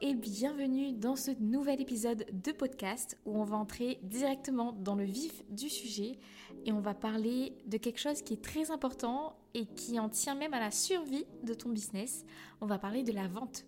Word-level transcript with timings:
et 0.00 0.14
bienvenue 0.14 0.92
dans 0.92 1.16
ce 1.16 1.30
nouvel 1.40 1.80
épisode 1.80 2.26
de 2.30 2.52
podcast 2.52 3.18
où 3.24 3.38
on 3.38 3.44
va 3.44 3.56
entrer 3.56 3.98
directement 4.02 4.72
dans 4.72 4.94
le 4.94 5.04
vif 5.04 5.42
du 5.48 5.70
sujet 5.70 6.18
et 6.64 6.72
on 6.72 6.80
va 6.80 6.92
parler 6.92 7.56
de 7.66 7.78
quelque 7.78 7.98
chose 7.98 8.20
qui 8.22 8.34
est 8.34 8.42
très 8.42 8.70
important 8.70 9.36
et 9.54 9.64
qui 9.64 9.98
en 9.98 10.08
tient 10.08 10.34
même 10.34 10.52
à 10.52 10.60
la 10.60 10.70
survie 10.70 11.24
de 11.44 11.54
ton 11.54 11.70
business. 11.70 12.24
On 12.60 12.66
va 12.66 12.78
parler 12.78 13.04
de 13.04 13.12
la 13.12 13.26
vente. 13.26 13.64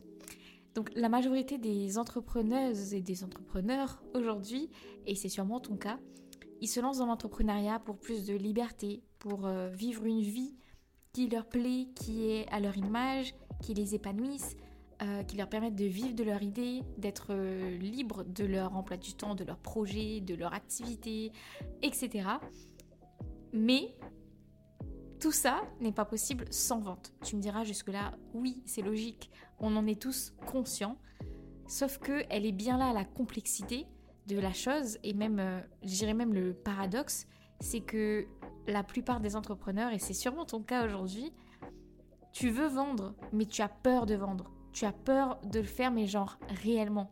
Donc 0.75 0.91
la 0.95 1.09
majorité 1.09 1.56
des 1.56 1.96
entrepreneuses 1.99 2.92
et 2.92 3.01
des 3.01 3.24
entrepreneurs 3.24 4.03
aujourd'hui, 4.15 4.69
et 5.06 5.15
c'est 5.15 5.31
sûrement 5.31 5.60
ton 5.60 5.76
cas, 5.76 5.99
ils 6.60 6.69
se 6.69 6.81
lancent 6.81 6.99
dans 6.99 7.06
l'entrepreneuriat 7.06 7.79
pour 7.79 7.99
plus 7.99 8.26
de 8.26 8.35
liberté, 8.35 9.03
pour 9.19 9.47
euh, 9.47 9.69
vivre 9.69 10.04
une 10.04 10.21
vie 10.21 10.56
qui 11.13 11.29
leur 11.29 11.49
plaît, 11.49 11.88
qui 11.95 12.31
est 12.31 12.49
à 12.51 12.60
leur 12.60 12.76
image, 12.76 13.35
qui 13.63 13.74
les 13.74 13.95
épanouisse, 13.95 14.56
euh, 15.03 15.22
qui 15.22 15.37
leur 15.37 15.49
permettent 15.49 15.76
de 15.76 15.85
vivre 15.85 16.14
de 16.14 16.24
leur 16.24 16.42
idée, 16.42 16.83
d'être 16.96 17.28
euh, 17.30 17.77
libres 17.78 18.24
de 18.24 18.45
leur 18.45 18.74
emploi 18.74 18.96
du 18.96 19.14
temps, 19.14 19.34
de 19.36 19.45
leur 19.45 19.59
projet, 19.59 20.20
de 20.20 20.34
leur 20.34 20.52
activité, 20.54 21.30
etc. 21.82 22.28
Mais 23.52 23.95
tout 25.20 25.32
ça 25.32 25.62
n'est 25.80 25.92
pas 25.92 26.04
possible 26.04 26.46
sans 26.50 26.80
vente. 26.80 27.12
Tu 27.24 27.37
me 27.37 27.40
diras 27.40 27.64
jusque-là, 27.64 28.18
oui, 28.34 28.62
c'est 28.66 28.82
logique, 28.82 29.30
on 29.60 29.76
en 29.76 29.87
est 29.87 30.00
tous 30.00 30.34
conscients, 30.46 30.98
sauf 31.68 31.98
que 31.98 32.24
elle 32.28 32.45
est 32.45 32.52
bien 32.52 32.76
là 32.76 32.92
la 32.92 33.04
complexité 33.04 33.87
de 34.26 34.38
la 34.38 34.52
chose 34.52 34.98
et 35.04 35.15
même, 35.15 35.38
euh, 35.38 35.60
je 35.82 35.95
dirais 35.95 36.15
même 36.15 36.34
le 36.34 36.54
paradoxe, 36.54 37.26
c'est 37.60 37.80
que 37.80 38.26
la 38.66 38.82
plupart 38.82 39.20
des 39.20 39.37
entrepreneurs, 39.37 39.92
et 39.92 39.98
c'est 39.98 40.12
sûrement 40.12 40.45
ton 40.45 40.62
cas 40.62 40.84
aujourd'hui, 40.84 41.32
tu 42.32 42.51
veux 42.51 42.66
vendre, 42.66 43.15
mais 43.32 43.46
tu 43.46 43.62
as 43.62 43.68
peur 43.68 44.06
de 44.06 44.15
vendre. 44.15 44.51
Tu 44.72 44.84
as 44.84 44.92
peur 44.92 45.40
de 45.45 45.60
le 45.60 45.66
faire, 45.66 45.90
mais 45.90 46.06
genre 46.06 46.38
réellement. 46.62 47.10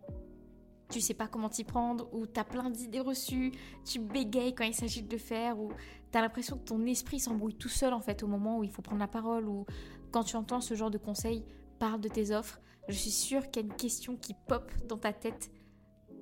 Tu 0.88 1.00
sais 1.00 1.14
pas 1.14 1.26
comment 1.26 1.48
t'y 1.48 1.64
prendre, 1.64 2.08
ou 2.12 2.26
t'as 2.26 2.44
plein 2.44 2.70
d'idées 2.70 3.00
reçues, 3.00 3.52
tu 3.84 3.98
bégayes 3.98 4.54
quand 4.54 4.64
il 4.64 4.74
s'agit 4.74 5.02
de 5.02 5.10
le 5.10 5.18
faire, 5.18 5.58
ou 5.58 5.72
t'as 6.12 6.20
l'impression 6.20 6.56
que 6.56 6.64
ton 6.64 6.84
esprit 6.86 7.18
s'embrouille 7.18 7.56
tout 7.56 7.68
seul 7.68 7.92
en 7.92 8.00
fait 8.00 8.22
au 8.22 8.28
moment 8.28 8.58
où 8.58 8.64
il 8.64 8.70
faut 8.70 8.82
prendre 8.82 9.00
la 9.00 9.08
parole, 9.08 9.48
ou 9.48 9.66
quand 10.12 10.22
tu 10.22 10.36
entends 10.36 10.60
ce 10.60 10.74
genre 10.74 10.90
de 10.90 10.98
conseils, 10.98 11.44
parle 11.80 12.00
de 12.00 12.08
tes 12.08 12.30
offres. 12.30 12.60
Je 12.88 12.94
suis 12.94 13.10
sûre 13.10 13.50
qu'il 13.50 13.62
y 13.62 13.64
a 13.64 13.68
une 13.68 13.76
question 13.76 14.16
qui 14.16 14.34
pop 14.46 14.70
dans 14.86 14.98
ta 14.98 15.12
tête 15.12 15.50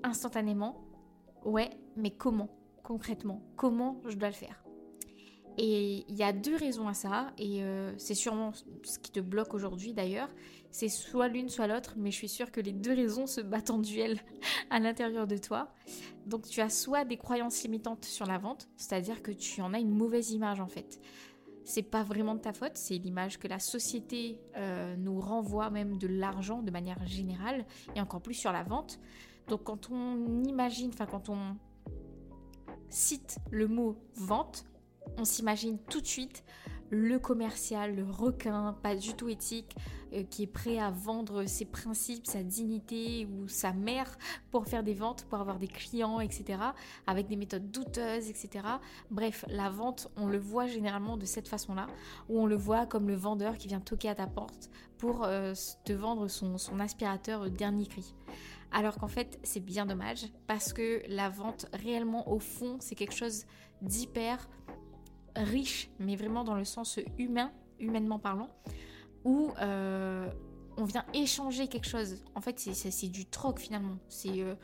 instantanément. 0.02 0.82
Ouais, 1.44 1.68
mais 1.96 2.10
comment 2.10 2.48
concrètement? 2.84 3.42
Comment 3.56 4.00
je 4.06 4.16
dois 4.16 4.28
le 4.28 4.34
faire? 4.34 4.63
Et 5.56 6.04
il 6.08 6.16
y 6.16 6.22
a 6.22 6.32
deux 6.32 6.56
raisons 6.56 6.88
à 6.88 6.94
ça, 6.94 7.32
et 7.38 7.62
euh, 7.62 7.92
c'est 7.96 8.14
sûrement 8.14 8.52
ce 8.82 8.98
qui 8.98 9.12
te 9.12 9.20
bloque 9.20 9.54
aujourd'hui 9.54 9.92
d'ailleurs. 9.92 10.28
C'est 10.70 10.88
soit 10.88 11.28
l'une, 11.28 11.48
soit 11.48 11.68
l'autre, 11.68 11.94
mais 11.96 12.10
je 12.10 12.16
suis 12.16 12.28
sûre 12.28 12.50
que 12.50 12.60
les 12.60 12.72
deux 12.72 12.94
raisons 12.94 13.28
se 13.28 13.40
battent 13.40 13.70
en 13.70 13.78
duel 13.78 14.18
à 14.70 14.80
l'intérieur 14.80 15.28
de 15.28 15.36
toi. 15.36 15.72
Donc 16.26 16.48
tu 16.48 16.60
as 16.60 16.70
soit 16.70 17.04
des 17.04 17.16
croyances 17.16 17.62
limitantes 17.62 18.04
sur 18.04 18.26
la 18.26 18.38
vente, 18.38 18.68
c'est-à-dire 18.76 19.22
que 19.22 19.30
tu 19.30 19.62
en 19.62 19.72
as 19.74 19.78
une 19.78 19.94
mauvaise 19.94 20.32
image 20.32 20.60
en 20.60 20.66
fait. 20.66 21.00
C'est 21.64 21.82
pas 21.82 22.02
vraiment 22.02 22.34
de 22.34 22.40
ta 22.40 22.52
faute, 22.52 22.72
c'est 22.74 22.96
l'image 22.96 23.38
que 23.38 23.46
la 23.46 23.60
société 23.60 24.40
euh, 24.56 24.96
nous 24.96 25.20
renvoie 25.20 25.70
même 25.70 25.96
de 25.96 26.08
l'argent 26.08 26.62
de 26.62 26.70
manière 26.70 27.06
générale, 27.06 27.64
et 27.94 28.00
encore 28.00 28.20
plus 28.20 28.34
sur 28.34 28.50
la 28.52 28.64
vente. 28.64 28.98
Donc 29.48 29.62
quand 29.62 29.90
on 29.90 30.42
imagine, 30.42 30.90
enfin 30.92 31.06
quand 31.06 31.28
on 31.28 31.56
cite 32.88 33.38
le 33.50 33.68
mot 33.68 33.96
vente, 34.14 34.64
on 35.16 35.24
s'imagine 35.24 35.78
tout 35.90 36.00
de 36.00 36.06
suite 36.06 36.44
le 36.90 37.18
commercial, 37.18 37.96
le 37.96 38.04
requin, 38.04 38.76
pas 38.82 38.94
du 38.94 39.14
tout 39.14 39.28
éthique, 39.28 39.74
euh, 40.12 40.22
qui 40.22 40.44
est 40.44 40.48
prêt 40.48 40.78
à 40.78 40.90
vendre 40.90 41.44
ses 41.46 41.64
principes, 41.64 42.26
sa 42.26 42.42
dignité 42.42 43.26
ou 43.26 43.48
sa 43.48 43.72
mère 43.72 44.16
pour 44.50 44.66
faire 44.66 44.84
des 44.84 44.94
ventes, 44.94 45.24
pour 45.24 45.40
avoir 45.40 45.58
des 45.58 45.66
clients, 45.66 46.20
etc. 46.20 46.58
Avec 47.06 47.26
des 47.26 47.36
méthodes 47.36 47.70
douteuses, 47.70 48.28
etc. 48.28 48.64
Bref, 49.10 49.44
la 49.48 49.70
vente, 49.70 50.10
on 50.16 50.26
le 50.26 50.38
voit 50.38 50.66
généralement 50.66 51.16
de 51.16 51.24
cette 51.24 51.48
façon-là, 51.48 51.88
où 52.28 52.40
on 52.40 52.46
le 52.46 52.56
voit 52.56 52.86
comme 52.86 53.08
le 53.08 53.16
vendeur 53.16 53.56
qui 53.58 53.68
vient 53.68 53.80
toquer 53.80 54.10
à 54.10 54.14
ta 54.14 54.26
porte 54.26 54.70
pour 54.98 55.24
euh, 55.24 55.52
te 55.84 55.92
vendre 55.92 56.28
son, 56.28 56.58
son 56.58 56.78
aspirateur 56.80 57.50
dernier 57.50 57.86
cri. 57.86 58.14
Alors 58.70 58.98
qu'en 58.98 59.08
fait, 59.08 59.38
c'est 59.42 59.60
bien 59.60 59.86
dommage 59.86 60.26
parce 60.46 60.72
que 60.72 61.02
la 61.08 61.28
vente, 61.28 61.66
réellement, 61.72 62.28
au 62.30 62.38
fond, 62.38 62.76
c'est 62.80 62.94
quelque 62.94 63.14
chose 63.14 63.44
d'hyper 63.82 64.48
riche, 65.36 65.90
mais 65.98 66.16
vraiment 66.16 66.44
dans 66.44 66.54
le 66.54 66.64
sens 66.64 66.98
humain, 67.18 67.52
humainement 67.78 68.18
parlant, 68.18 68.48
où 69.24 69.50
euh, 69.60 70.30
on 70.76 70.84
vient 70.84 71.04
échanger 71.12 71.68
quelque 71.68 71.88
chose. 71.88 72.22
En 72.34 72.40
fait, 72.40 72.58
c'est 72.58 73.08
du 73.08 73.26
troc 73.26 73.58
finalement. 73.58 73.98
C'est 74.08 74.40
euh, 74.40 74.54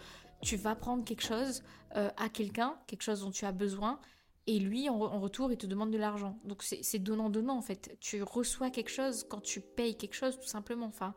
tu 0.43 0.57
vas 0.57 0.75
prendre 0.75 1.05
quelque 1.05 1.23
chose 1.23 1.63
euh, 1.97 2.11
à 2.17 2.29
quelqu'un, 2.29 2.77
quelque 2.87 3.03
chose 3.03 3.21
dont 3.21 3.31
tu 3.31 3.45
as 3.45 3.53
besoin, 3.53 4.01
et 4.47 4.59
lui, 4.59 4.89
en, 4.89 4.99
retour, 5.21 5.53
il 5.53 5.59
te 5.59 5.67
demande 5.67 5.91
de 5.91 5.99
l'argent. 5.99 6.39
Donc 6.45 6.63
c'est 6.63 6.99
donnant-donnant 6.99 7.57
en 7.57 7.63
fait. 7.63 7.97
Tu 8.01 8.23
reçois 8.23 8.71
quelque 8.71 8.91
chose 8.91 9.25
quand 9.29 9.41
tu 9.41 9.61
payes 9.61 9.97
quelque 9.97 10.15
chose, 10.15 10.39
tout 10.41 10.49
simplement. 10.49 10.87
Enfin, 10.87 11.15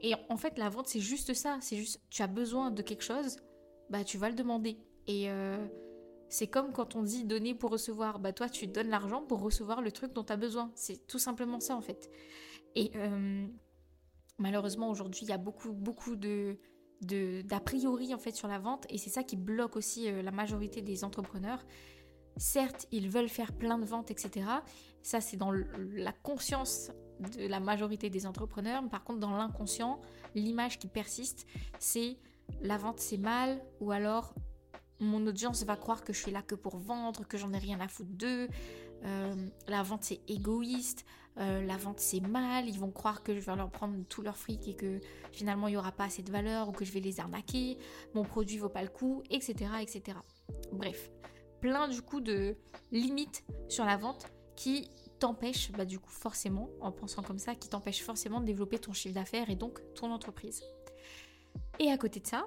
et 0.00 0.14
en 0.28 0.36
fait, 0.36 0.58
la 0.58 0.68
vente, 0.68 0.88
c'est 0.88 1.00
juste 1.00 1.34
ça. 1.34 1.58
C'est 1.60 1.76
juste, 1.76 2.00
tu 2.10 2.22
as 2.22 2.26
besoin 2.26 2.70
de 2.70 2.82
quelque 2.82 3.04
chose, 3.04 3.36
bah 3.90 4.04
tu 4.04 4.16
vas 4.18 4.30
le 4.30 4.34
demander. 4.34 4.78
Et 5.06 5.28
c'est 6.30 6.46
comme 6.46 6.72
quand 6.72 6.94
on 6.94 7.02
dit 7.02 7.24
donner 7.24 7.54
pour 7.54 7.70
recevoir. 7.70 8.20
Bah 8.20 8.32
toi, 8.32 8.48
tu 8.48 8.68
donnes 8.68 8.88
l'argent 8.88 9.20
pour 9.20 9.40
recevoir 9.40 9.82
le 9.82 9.90
truc 9.90 10.12
dont 10.12 10.24
tu 10.24 10.32
as 10.32 10.36
besoin. 10.36 10.70
C'est 10.76 11.06
tout 11.06 11.18
simplement 11.18 11.58
ça 11.58 11.76
en 11.76 11.82
fait. 11.82 12.08
Et 12.76 12.92
euh, 12.94 13.46
malheureusement 14.38 14.88
aujourd'hui, 14.88 15.22
il 15.24 15.28
y 15.28 15.32
a 15.32 15.38
beaucoup 15.38 15.72
beaucoup 15.72 16.16
de 16.16 16.56
d'a 17.02 17.60
priori 17.60 18.14
en 18.14 18.18
fait 18.18 18.32
sur 18.32 18.46
la 18.46 18.58
vente 18.58 18.86
et 18.90 18.98
c'est 18.98 19.08
ça 19.08 19.22
qui 19.24 19.36
bloque 19.36 19.74
aussi 19.74 20.08
euh, 20.08 20.22
la 20.22 20.30
majorité 20.30 20.82
des 20.82 21.02
entrepreneurs. 21.02 21.64
Certes, 22.36 22.86
ils 22.92 23.08
veulent 23.08 23.28
faire 23.28 23.52
plein 23.52 23.78
de 23.78 23.84
ventes, 23.84 24.10
etc. 24.10 24.46
Ça, 25.02 25.20
c'est 25.20 25.36
dans 25.36 25.50
la 25.50 26.12
conscience 26.12 26.92
de 27.36 27.48
la 27.48 27.58
majorité 27.58 28.08
des 28.08 28.24
entrepreneurs. 28.24 28.88
Par 28.88 29.02
contre, 29.02 29.18
dans 29.18 29.36
l'inconscient, 29.36 30.00
l'image 30.34 30.78
qui 30.78 30.86
persiste, 30.86 31.46
c'est 31.80 32.18
la 32.62 32.76
vente 32.76 33.00
c'est 33.00 33.18
mal 33.18 33.60
ou 33.80 33.90
alors 33.90 34.34
mon 35.00 35.26
audience 35.26 35.64
va 35.64 35.76
croire 35.76 36.04
que 36.04 36.12
je 36.12 36.20
suis 36.20 36.30
là 36.30 36.42
que 36.42 36.54
pour 36.54 36.76
vendre, 36.76 37.26
que 37.26 37.38
j'en 37.38 37.52
ai 37.52 37.58
rien 37.58 37.80
à 37.80 37.88
foutre 37.88 38.12
d'eux. 38.12 38.48
Euh, 39.04 39.34
la 39.66 39.82
vente 39.82 40.04
c'est 40.04 40.20
égoïste, 40.28 41.06
euh, 41.38 41.62
la 41.62 41.78
vente 41.78 42.00
c'est 42.00 42.20
mal, 42.20 42.68
ils 42.68 42.78
vont 42.78 42.90
croire 42.90 43.22
que 43.22 43.34
je 43.34 43.40
vais 43.40 43.56
leur 43.56 43.70
prendre 43.70 43.96
tout 44.08 44.20
leur 44.20 44.36
fric 44.36 44.68
et 44.68 44.74
que 44.74 45.00
finalement 45.32 45.68
il 45.68 45.72
n'y 45.72 45.76
aura 45.78 45.92
pas 45.92 46.04
assez 46.04 46.22
de 46.22 46.30
valeur 46.30 46.68
ou 46.68 46.72
que 46.72 46.84
je 46.84 46.92
vais 46.92 47.00
les 47.00 47.18
arnaquer, 47.18 47.78
mon 48.14 48.24
produit 48.24 48.58
vaut 48.58 48.68
pas 48.68 48.82
le 48.82 48.90
coup, 48.90 49.22
etc. 49.30 49.70
etc. 49.80 50.18
Bref, 50.72 51.10
plein 51.60 51.88
du 51.88 52.02
coup 52.02 52.20
de 52.20 52.56
limites 52.92 53.42
sur 53.68 53.86
la 53.86 53.96
vente 53.96 54.26
qui 54.54 54.90
t'empêchent, 55.18 55.72
bah, 55.72 55.86
du 55.86 55.98
coup 55.98 56.10
forcément, 56.10 56.68
en 56.80 56.92
pensant 56.92 57.22
comme 57.22 57.38
ça, 57.38 57.54
qui 57.54 57.68
t'empêchent 57.68 58.02
forcément 58.02 58.40
de 58.40 58.46
développer 58.46 58.78
ton 58.78 58.92
chiffre 58.92 59.14
d'affaires 59.14 59.48
et 59.48 59.56
donc 59.56 59.80
ton 59.94 60.10
entreprise. 60.10 60.62
Et 61.78 61.90
à 61.90 61.96
côté 61.96 62.20
de 62.20 62.26
ça, 62.26 62.46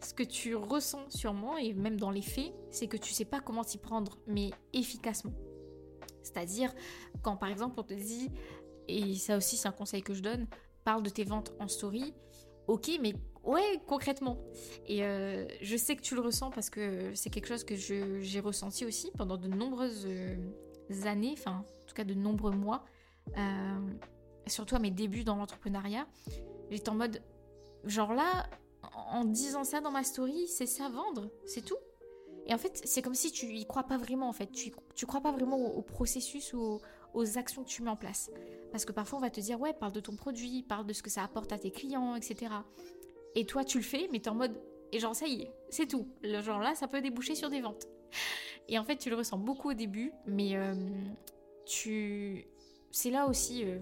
ce 0.00 0.14
que 0.14 0.22
tu 0.22 0.54
ressens 0.54 1.10
sûrement, 1.10 1.56
et 1.56 1.74
même 1.74 1.98
dans 1.98 2.10
les 2.10 2.22
faits, 2.22 2.52
c'est 2.70 2.86
que 2.86 2.96
tu 2.96 3.12
sais 3.12 3.24
pas 3.24 3.40
comment 3.40 3.64
t'y 3.64 3.78
prendre, 3.78 4.18
mais 4.26 4.50
efficacement. 4.72 5.32
C'est-à-dire, 6.22 6.72
quand 7.22 7.36
par 7.36 7.48
exemple 7.48 7.74
on 7.78 7.82
te 7.82 7.94
dit, 7.94 8.30
et 8.86 9.14
ça 9.14 9.36
aussi 9.36 9.56
c'est 9.56 9.68
un 9.68 9.72
conseil 9.72 10.02
que 10.02 10.14
je 10.14 10.22
donne, 10.22 10.46
parle 10.84 11.02
de 11.02 11.10
tes 11.10 11.24
ventes 11.24 11.52
en 11.58 11.68
story, 11.68 12.14
ok, 12.66 12.90
mais 13.00 13.14
ouais, 13.44 13.80
concrètement. 13.86 14.38
Et 14.86 15.04
euh, 15.04 15.46
je 15.60 15.76
sais 15.76 15.96
que 15.96 16.02
tu 16.02 16.14
le 16.14 16.20
ressens 16.20 16.50
parce 16.50 16.70
que 16.70 17.14
c'est 17.14 17.30
quelque 17.30 17.48
chose 17.48 17.64
que 17.64 17.74
j'ai 17.76 18.40
ressenti 18.40 18.84
aussi 18.84 19.10
pendant 19.16 19.36
de 19.36 19.48
nombreuses 19.48 20.06
euh, 20.06 20.36
années, 21.04 21.34
enfin, 21.36 21.64
en 21.82 21.86
tout 21.86 21.94
cas 21.94 22.04
de 22.04 22.14
nombreux 22.14 22.52
mois, 22.52 22.84
euh, 23.36 23.78
surtout 24.46 24.76
à 24.76 24.78
mes 24.78 24.90
débuts 24.90 25.24
dans 25.24 25.36
l'entrepreneuriat. 25.36 26.06
J'étais 26.70 26.90
en 26.90 26.94
mode, 26.94 27.22
genre 27.84 28.12
là, 28.12 28.48
en 28.94 29.24
disant 29.24 29.64
ça 29.64 29.80
dans 29.80 29.90
ma 29.90 30.04
story, 30.04 30.46
c'est 30.48 30.66
ça 30.66 30.88
vendre, 30.88 31.30
c'est 31.46 31.64
tout. 31.64 31.76
Et 32.46 32.54
en 32.54 32.58
fait, 32.58 32.80
c'est 32.84 33.02
comme 33.02 33.14
si 33.14 33.30
tu 33.30 33.46
y 33.46 33.66
crois 33.66 33.82
pas 33.82 33.98
vraiment 33.98 34.28
en 34.28 34.32
fait. 34.32 34.50
Tu, 34.50 34.72
tu 34.94 35.06
crois 35.06 35.20
pas 35.20 35.32
vraiment 35.32 35.58
au, 35.58 35.82
processus 35.82 36.54
ou 36.54 36.80
aux, 37.12 37.38
actions 37.38 37.62
que 37.62 37.68
tu 37.68 37.82
mets 37.82 37.90
en 37.90 37.96
place. 37.96 38.30
Parce 38.72 38.84
que 38.84 38.92
parfois 38.92 39.18
on 39.18 39.22
va 39.22 39.30
te 39.30 39.40
dire 39.40 39.60
ouais, 39.60 39.74
parle 39.74 39.92
de 39.92 40.00
ton 40.00 40.16
produit, 40.16 40.62
parle 40.62 40.86
de 40.86 40.92
ce 40.92 41.02
que 41.02 41.10
ça 41.10 41.22
apporte 41.22 41.52
à 41.52 41.58
tes 41.58 41.70
clients, 41.70 42.14
etc. 42.16 42.52
Et 43.34 43.44
toi 43.44 43.64
tu 43.64 43.78
le 43.78 43.84
fais, 43.84 44.08
mais 44.10 44.20
t'es 44.20 44.30
en 44.30 44.34
mode 44.34 44.58
et 44.92 44.98
genre 44.98 45.14
ça 45.14 45.26
y 45.26 45.42
est, 45.42 45.52
c'est 45.68 45.86
tout. 45.86 46.08
Le 46.22 46.40
genre 46.40 46.60
là, 46.60 46.74
ça 46.74 46.88
peut 46.88 47.02
déboucher 47.02 47.34
sur 47.34 47.50
des 47.50 47.60
ventes. 47.60 47.86
Et 48.68 48.78
en 48.78 48.84
fait, 48.84 48.96
tu 48.96 49.10
le 49.10 49.16
ressens 49.16 49.38
beaucoup 49.38 49.70
au 49.70 49.74
début, 49.74 50.12
mais 50.26 50.56
euh, 50.56 50.74
tu, 51.64 52.46
c'est 52.90 53.10
là 53.10 53.26
aussi, 53.26 53.64
euh, 53.64 53.78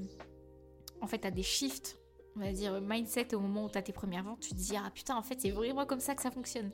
en 1.01 1.07
fait, 1.07 1.19
t'as 1.19 1.31
des 1.31 1.43
shifts 1.43 1.99
on 2.37 2.41
va 2.41 2.53
dire, 2.53 2.81
mindset 2.81 3.35
au 3.35 3.41
moment 3.41 3.65
où 3.65 3.71
tu 3.71 3.79
as 3.79 3.83
tes 3.83 3.93
premières 3.93 4.23
ventes, 4.23 4.41
tu 4.41 4.51
te 4.51 4.55
dis, 4.55 4.77
ah 4.77 4.91
putain, 4.95 5.17
en 5.17 5.23
fait, 5.23 5.41
c'est 5.41 5.51
vraiment 5.51 5.87
comme 5.87 6.01
ça 6.01 6.15
que 6.15 6.23
ça 6.23 6.31
fonctionne. 6.31 6.71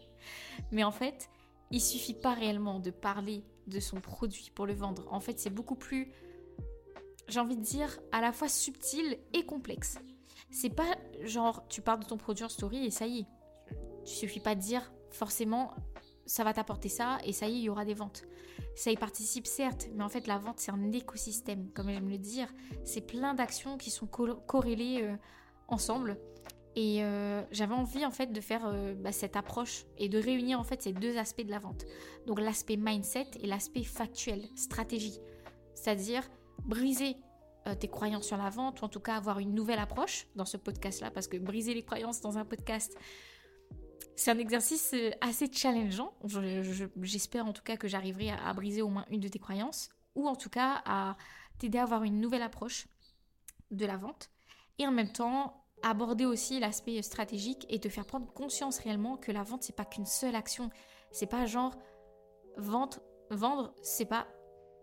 Mais 0.72 0.84
en 0.84 0.92
fait, 0.92 1.30
il 1.70 1.80
suffit 1.80 2.14
pas 2.14 2.34
réellement 2.34 2.80
de 2.80 2.90
parler 2.90 3.44
de 3.66 3.80
son 3.80 4.00
produit 4.00 4.50
pour 4.54 4.66
le 4.66 4.74
vendre. 4.74 5.06
En 5.10 5.20
fait, 5.20 5.38
c'est 5.38 5.50
beaucoup 5.50 5.74
plus, 5.76 6.12
j'ai 7.28 7.40
envie 7.40 7.56
de 7.56 7.62
dire, 7.62 7.98
à 8.12 8.20
la 8.20 8.32
fois 8.32 8.48
subtil 8.48 9.18
et 9.32 9.44
complexe. 9.44 9.98
c'est 10.50 10.74
pas 10.74 10.96
genre 11.22 11.66
tu 11.68 11.80
parles 11.80 12.00
de 12.00 12.04
ton 12.04 12.18
produit 12.18 12.44
en 12.44 12.48
story 12.48 12.84
et 12.84 12.90
ça 12.90 13.06
y 13.06 13.20
est. 13.20 13.26
Il 14.04 14.10
suffit 14.10 14.40
pas 14.40 14.54
de 14.54 14.60
dire 14.60 14.92
forcément 15.10 15.72
ça 16.26 16.44
va 16.44 16.52
t'apporter 16.52 16.88
ça 16.88 17.18
et 17.24 17.32
ça 17.32 17.46
y 17.48 17.52
est, 17.52 17.58
il 17.58 17.64
y 17.64 17.68
aura 17.68 17.84
des 17.84 17.94
ventes. 17.94 18.24
Ça 18.76 18.90
y 18.90 18.96
participe 18.96 19.46
certes, 19.46 19.88
mais 19.94 20.04
en 20.04 20.08
fait 20.08 20.26
la 20.26 20.38
vente 20.38 20.58
c'est 20.60 20.72
un 20.72 20.92
écosystème, 20.92 21.70
comme 21.72 21.88
j'aime 21.88 22.08
le 22.08 22.18
dire. 22.18 22.48
C'est 22.84 23.00
plein 23.00 23.34
d'actions 23.34 23.78
qui 23.78 23.90
sont 23.90 24.06
corrélées 24.06 25.02
euh, 25.02 25.16
ensemble. 25.72 26.18
Et 26.74 27.04
euh, 27.04 27.42
j'avais 27.50 27.74
envie 27.74 28.06
en 28.06 28.10
fait 28.10 28.32
de 28.32 28.40
faire 28.40 28.62
euh, 28.66 28.94
bah, 28.94 29.12
cette 29.12 29.36
approche 29.36 29.84
et 29.98 30.08
de 30.08 30.18
réunir 30.18 30.58
en 30.58 30.64
fait 30.64 30.80
ces 30.80 30.92
deux 30.92 31.18
aspects 31.18 31.44
de 31.44 31.50
la 31.50 31.58
vente. 31.58 31.84
Donc 32.26 32.40
l'aspect 32.40 32.76
mindset 32.76 33.26
et 33.40 33.46
l'aspect 33.46 33.82
factuel, 33.82 34.48
stratégie. 34.56 35.18
C'est-à-dire 35.74 36.22
briser 36.64 37.16
tes 37.78 37.86
croyances 37.86 38.26
sur 38.26 38.36
la 38.36 38.50
vente 38.50 38.82
ou 38.82 38.84
en 38.84 38.88
tout 38.88 38.98
cas 38.98 39.14
avoir 39.14 39.38
une 39.38 39.54
nouvelle 39.54 39.78
approche 39.78 40.26
dans 40.34 40.44
ce 40.44 40.56
podcast-là 40.56 41.12
parce 41.12 41.28
que 41.28 41.36
briser 41.36 41.74
les 41.74 41.84
croyances 41.84 42.20
dans 42.20 42.36
un 42.36 42.44
podcast, 42.44 42.98
c'est 44.16 44.30
un 44.30 44.38
exercice 44.38 44.92
euh, 44.94 45.10
assez 45.20 45.50
challengeant. 45.52 46.14
J'espère 47.00 47.46
en 47.46 47.52
tout 47.52 47.62
cas 47.62 47.76
que 47.76 47.88
j'arriverai 47.88 48.30
à, 48.30 48.52
briser 48.52 48.82
au 48.82 48.88
moins 48.88 49.06
une 49.10 49.20
de 49.20 49.28
tes 49.28 49.38
croyances, 49.38 49.88
ou 50.14 50.28
en 50.28 50.36
tout 50.36 50.50
cas 50.50 50.82
à 50.84 51.16
t'aider 51.58 51.78
à 51.78 51.82
avoir 51.82 52.02
une 52.04 52.20
nouvelle 52.20 52.42
approche 52.42 52.86
de 53.70 53.86
la 53.86 53.96
vente, 53.96 54.30
et 54.78 54.86
en 54.86 54.92
même 54.92 55.12
temps 55.12 55.61
aborder 55.82 56.24
aussi 56.24 56.60
l'aspect 56.60 57.02
stratégique 57.02 57.66
et 57.68 57.78
te 57.80 57.88
faire 57.88 58.06
prendre 58.06 58.32
conscience 58.32 58.78
réellement 58.78 59.16
que 59.16 59.32
la 59.32 59.42
vente 59.42 59.62
c'est 59.62 59.76
pas 59.76 59.84
qu'une 59.84 60.06
seule 60.06 60.34
action. 60.34 60.70
C'est 61.10 61.26
pas 61.26 61.46
genre 61.46 61.74
vente, 62.56 63.00
vendre, 63.30 63.74
c'est 63.82 64.06
pas 64.06 64.26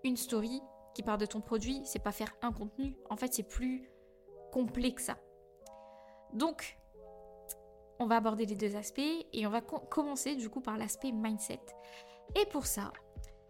une 0.03 0.17
story 0.17 0.61
qui 0.93 1.03
part 1.03 1.17
de 1.17 1.25
ton 1.25 1.41
produit, 1.41 1.81
c'est 1.85 2.03
pas 2.03 2.11
faire 2.11 2.33
un 2.41 2.51
contenu. 2.51 2.97
En 3.09 3.15
fait, 3.15 3.33
c'est 3.33 3.43
plus 3.43 3.89
complexe 4.51 4.95
que 4.95 5.01
ça. 5.01 5.17
Donc, 6.33 6.77
on 7.99 8.05
va 8.05 8.17
aborder 8.17 8.45
les 8.45 8.55
deux 8.55 8.75
aspects 8.75 9.01
et 9.33 9.47
on 9.47 9.49
va 9.49 9.61
commencer 9.61 10.35
du 10.35 10.49
coup 10.49 10.61
par 10.61 10.77
l'aspect 10.77 11.11
mindset. 11.11 11.59
Et 12.35 12.45
pour 12.45 12.65
ça, 12.65 12.93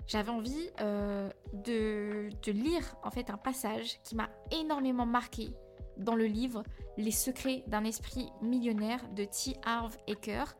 j'avais 0.08 0.32
envie 0.32 0.70
euh, 0.82 1.30
de, 1.54 2.30
te 2.42 2.50
lire 2.50 2.96
en 3.04 3.12
fait 3.12 3.30
un 3.30 3.38
passage 3.38 4.02
qui 4.04 4.16
m'a 4.16 4.30
énormément 4.52 5.06
marqué 5.06 5.54
dans 6.00 6.16
le 6.16 6.26
livre 6.26 6.64
Les 6.98 7.12
secrets 7.12 7.64
d'un 7.68 7.84
esprit 7.84 8.30
millionnaire 8.42 9.08
de 9.10 9.26
T. 9.26 9.56
Harv 9.64 9.96
Eker. 10.08 10.56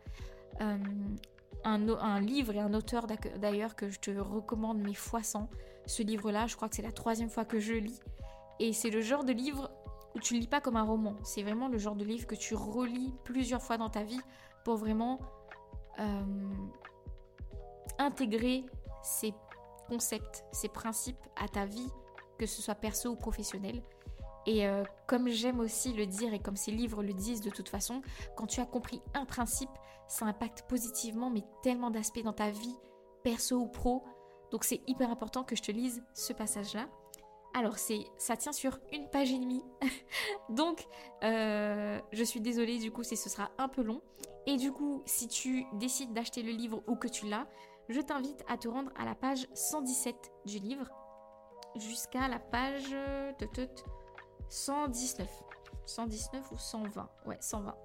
Euh, 0.62 0.78
un, 1.64 2.20
livre 2.22 2.56
et 2.56 2.60
un 2.60 2.74
auteur 2.74 3.08
d'ailleurs 3.38 3.76
que 3.76 3.90
je 3.90 4.00
te 4.00 4.12
recommande 4.12 4.80
mes 4.80 4.94
fois 4.94 5.24
100. 5.24 5.50
Ce 5.86 6.04
livre-là, 6.04 6.48
je 6.48 6.56
crois 6.56 6.70
que 6.70 6.76
c'est 6.76 6.82
la 6.82 6.92
troisième 6.92 7.30
fois 7.30 7.46
que 7.46 7.60
je 7.60 7.74
lis. 7.74 8.00
Et 8.60 8.74
c'est 8.74 8.90
le 8.90 9.02
genre 9.02 9.24
de 9.24 9.34
livre 9.34 9.72
où 10.16 10.20
tu 10.20 10.36
lis 10.36 10.48
pas 10.48 10.62
comme 10.62 10.76
un 10.76 10.84
roman. 10.84 11.16
C'est 11.24 11.44
vraiment 11.44 11.68
le 11.68 11.78
genre 11.78 11.96
de 11.96 12.06
livre 12.06 12.28
que 12.28 12.36
tu 12.36 12.56
relis 12.56 13.14
plusieurs 13.24 13.62
fois 13.62 13.78
dans 13.78 13.90
ta 13.90 14.04
vie 14.04 14.20
pour 14.64 14.78
vraiment 14.78 15.20
euh, 16.00 16.24
intégrer 17.98 18.66
ces 19.04 19.34
concepts, 19.88 20.44
ces 20.52 20.70
principes 20.70 21.26
à 21.36 21.48
ta 21.48 21.66
vie, 21.66 21.90
que 22.38 22.46
ce 22.46 22.62
soit 22.62 22.76
perso 22.76 23.10
ou 23.10 23.16
professionnel. 23.16 23.82
Et 24.46 24.68
euh, 24.68 24.84
comme 25.08 25.30
j'aime 25.30 25.60
aussi 25.60 25.94
le 25.94 26.06
dire 26.06 26.34
et 26.34 26.40
comme 26.40 26.56
ces 26.56 26.72
livres 26.72 27.04
le 27.04 27.14
disent 27.14 27.42
de 27.42 27.50
toute 27.50 27.70
façon, 27.70 28.02
quand 28.36 28.48
tu 28.48 28.62
as 28.62 28.66
compris 28.66 29.02
un 29.14 29.26
principe, 29.26 29.70
ça 30.08 30.26
impacte 30.26 30.64
positivement 30.68 31.30
mais 31.30 31.44
tellement 31.64 31.92
d'aspects 31.92 32.24
dans 32.24 32.34
ta 32.34 32.50
vie, 32.50 32.76
perso 33.24 33.58
ou 33.58 33.68
pro. 33.68 34.04
Donc 34.52 34.64
c'est 34.64 34.82
hyper 34.88 35.12
important 35.12 35.44
que 35.44 35.56
je 35.56 35.62
te 35.62 35.72
lise 35.72 36.04
ce 36.14 36.34
passage-là. 36.34 36.88
Alors 37.54 37.78
c'est, 37.78 38.06
ça 38.18 38.38
tient 38.38 38.52
sur 38.52 38.80
une 38.92 39.10
page 39.10 39.32
et 39.32 39.40
demie, 39.40 39.64
donc 40.50 40.86
euh, 41.24 42.00
je 42.12 42.24
suis 42.24 42.42
désolée 42.42 42.78
du 42.78 42.92
coup 42.92 43.04
ce 43.04 43.16
sera 43.16 43.50
un 43.58 43.68
peu 43.68 43.82
long. 43.82 44.02
Et 44.46 44.58
du 44.58 44.72
coup, 44.72 45.04
si 45.06 45.28
tu 45.28 45.66
décides 45.74 46.14
d'acheter 46.14 46.42
le 46.42 46.52
livre 46.52 46.82
ou 46.88 46.96
que 46.96 47.08
tu 47.08 47.28
l'as, 47.28 47.48
je 47.90 48.02
t'invite 48.02 48.44
à 48.48 48.58
te 48.58 48.68
rendre 48.68 48.92
à 48.98 49.06
la 49.06 49.16
page 49.16 49.48
117 49.54 50.16
du 50.46 50.60
livre 50.60 50.90
jusqu'à 51.76 52.28
la 52.28 52.40
page 52.40 52.96
119. 54.50 55.28
119 55.86 56.52
ou 56.52 56.58
120 56.58 57.10
Ouais, 57.26 57.38
120. 57.40 57.76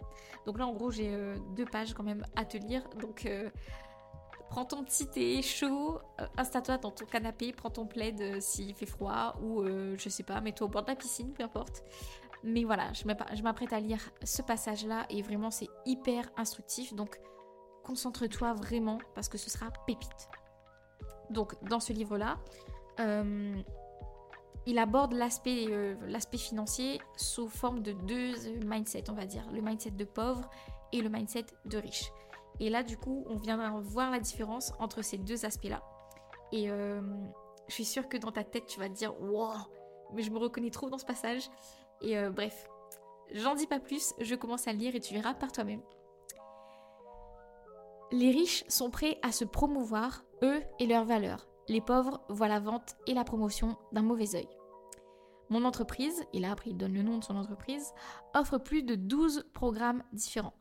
Donc 0.47 0.59
là, 0.59 0.67
en 0.67 0.73
gros, 0.73 0.91
j'ai 0.91 1.13
euh, 1.13 1.37
deux 1.57 1.65
pages 1.65 1.95
quand 1.95 2.03
même 2.03 2.25
à 2.37 2.45
te 2.45 2.57
lire. 2.57 2.83
Donc, 3.01 3.27
euh, 3.27 3.51
prends 4.51 4.65
ton 4.65 4.85
petit 4.85 5.07
thé 5.07 5.43
chaud, 5.43 6.01
euh, 6.21 6.27
installe-toi 6.37 6.79
dans 6.79 6.91
ton 6.91 7.07
canapé, 7.07 7.53
prends 7.53 7.71
ton 7.71 7.87
plaid 7.87 8.41
s'il 8.41 8.75
fait 8.75 8.87
froid 8.87 9.37
ou 9.43 9.65
je 9.65 10.09
sais 10.09 10.23
pas, 10.23 10.41
mets-toi 10.41 10.67
au 10.67 10.71
bord 10.71 10.83
de 10.83 10.89
la 10.89 10.97
piscine, 10.97 11.33
peu 11.33 11.43
importe. 11.43 11.83
Mais 12.43 12.65
voilà, 12.65 12.93
je 12.93 13.43
m'apprête 13.43 13.73
à 13.73 13.81
lire 13.81 14.11
ce 14.23 14.43
passage-là 14.43 15.07
et 15.09 15.23
vraiment 15.23 15.51
c'est 15.51 15.69
hyper 15.87 16.31
instructif. 16.37 16.95
Donc 16.95 17.19
concentre-toi 17.85 18.53
vraiment 18.53 18.99
parce 19.15 19.29
que 19.29 19.39
ce 19.39 19.51
sera 19.51 19.71
pépite. 19.87 20.29
Donc 21.31 21.55
dans 21.65 21.81
ce 21.81 21.95
livre-là, 21.95 22.37
il 24.67 24.79
aborde 24.79 25.13
l'aspect 25.13 26.39
financier 26.39 27.01
sous 27.17 27.49
forme 27.49 27.83
de 27.83 27.93
deux 27.93 28.35
mindsets, 28.65 29.11
on 29.11 29.15
va 29.15 29.27
dire. 29.27 29.45
Le 29.53 29.61
mindset 29.61 29.91
de 29.93 30.05
pauvre 30.05 30.49
et 30.93 31.03
le 31.03 31.09
mindset 31.09 31.47
de 31.67 31.79
riche. 31.79 32.11
Et 32.61 32.71
là, 32.71 32.83
du 32.83 32.97
coup, 32.97 33.25
on 33.29 33.37
vient 33.37 33.81
voir 33.81 34.11
la 34.11 34.21
différence 34.21 34.73
entre 34.79 35.03
ces 35.03 35.19
deux 35.19 35.45
aspects-là. 35.45 35.83
Et 36.53 36.71
euh, 36.71 37.01
je 37.69 37.75
suis 37.75 37.85
sûre 37.85 38.09
que 38.09 38.17
dans 38.17 38.33
ta 38.33 38.45
tête, 38.45 38.67
tu 38.67 38.79
vas 38.79 38.89
te 38.89 38.95
dire 38.95 39.21
Wow, 39.21 39.55
mais 40.15 40.23
je 40.23 40.31
me 40.31 40.39
reconnais 40.39 40.71
trop 40.71 40.89
dans 40.89 40.99
ce 40.99 41.05
passage. 41.05 41.51
Et 42.01 42.17
euh, 42.17 42.31
bref, 42.31 42.69
j'en 43.33 43.55
dis 43.55 43.67
pas 43.67 43.81
plus, 43.81 44.15
je 44.21 44.35
commence 44.35 44.69
à 44.69 44.73
le 44.73 44.79
lire 44.79 44.95
et 44.95 45.01
tu 45.01 45.15
verras 45.15 45.35
par 45.35 45.53
toi-même. 45.53 45.83
Les 48.13 48.31
riches 48.31 48.65
sont 48.69 48.91
prêts 48.91 49.19
à 49.23 49.33
se 49.33 49.45
promouvoir, 49.45 50.25
eux 50.43 50.63
et 50.79 50.87
leurs 50.87 51.05
valeurs. 51.05 51.49
Les 51.69 51.81
pauvres 51.81 52.21
voient 52.29 52.49
la 52.49 52.61
vente 52.61 52.97
et 53.07 53.15
la 53.15 53.25
promotion 53.25 53.77
d'un 53.93 54.03
mauvais 54.03 54.35
œil. 54.35 54.49
Mon 55.51 55.65
entreprise, 55.65 56.25
et 56.33 56.41
là 56.41 56.53
après 56.53 56.71
il 56.71 56.77
donne 56.77 56.95
le 56.95 57.03
nom 57.03 57.19
de 57.19 57.25
son 57.25 57.37
entreprise, 57.37 57.93
offre 58.35 58.59
plus 58.59 58.83
de 58.83 58.95
12 58.95 59.47
programmes 59.53 60.03
différents. 60.13 60.55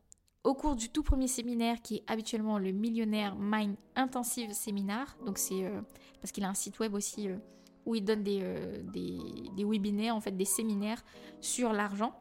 Au 0.44 0.54
cours 0.54 0.76
du 0.76 0.90
tout 0.90 1.02
premier 1.02 1.26
séminaire, 1.26 1.80
qui 1.82 1.96
est 1.96 2.04
habituellement 2.06 2.58
le 2.58 2.72
Millionnaire 2.72 3.34
Mind 3.36 3.76
Intensive 3.96 4.52
Seminar, 4.52 5.16
donc 5.24 5.38
c'est 5.38 5.64
euh, 5.64 5.80
parce 6.20 6.32
qu'il 6.32 6.44
a 6.44 6.48
un 6.48 6.54
site 6.54 6.78
web 6.80 6.94
aussi 6.94 7.28
euh, 7.28 7.36
où 7.86 7.94
il 7.94 8.04
donne 8.04 8.22
des, 8.22 8.40
euh, 8.42 8.82
des, 8.92 9.18
des, 9.56 9.64
webinaires, 9.64 10.14
en 10.14 10.20
fait 10.20 10.36
des 10.36 10.44
séminaires 10.44 11.02
sur 11.40 11.72
l'argent. 11.72 12.14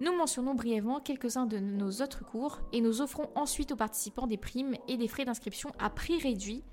Nous 0.00 0.14
mentionnons 0.16 0.54
brièvement 0.54 1.00
quelques-uns 1.00 1.46
de 1.46 1.58
nos 1.58 1.90
autres 2.02 2.24
cours 2.24 2.60
et 2.72 2.80
nous 2.80 3.00
offrons 3.00 3.28
ensuite 3.34 3.72
aux 3.72 3.76
participants 3.76 4.26
des 4.26 4.38
primes 4.38 4.74
et 4.88 4.96
des 4.96 5.08
frais 5.08 5.24
d'inscription 5.24 5.70
à 5.78 5.90
prix 5.90 6.18
réduit 6.18 6.64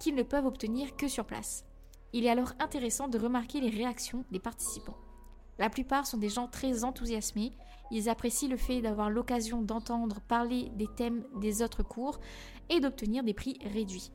qu'ils 0.00 0.16
ne 0.16 0.24
peuvent 0.24 0.46
obtenir 0.46 0.96
que 0.96 1.06
sur 1.06 1.24
place. 1.24 1.64
Il 2.12 2.24
est 2.24 2.30
alors 2.30 2.54
intéressant 2.58 3.06
de 3.06 3.18
remarquer 3.18 3.60
les 3.60 3.70
réactions 3.70 4.24
des 4.32 4.40
participants. 4.40 4.98
La 5.60 5.70
plupart 5.70 6.06
sont 6.06 6.16
des 6.16 6.30
gens 6.30 6.48
très 6.48 6.82
enthousiasmés 6.82 7.52
ils 7.90 8.08
apprécient 8.08 8.48
le 8.48 8.56
fait 8.56 8.80
d'avoir 8.80 9.10
l'occasion 9.10 9.62
d'entendre 9.62 10.20
parler 10.20 10.70
des 10.74 10.86
thèmes 10.86 11.24
des 11.40 11.62
autres 11.62 11.82
cours 11.82 12.20
et 12.68 12.80
d'obtenir 12.80 13.24
des 13.24 13.34
prix 13.34 13.58
réduits. 13.64 14.12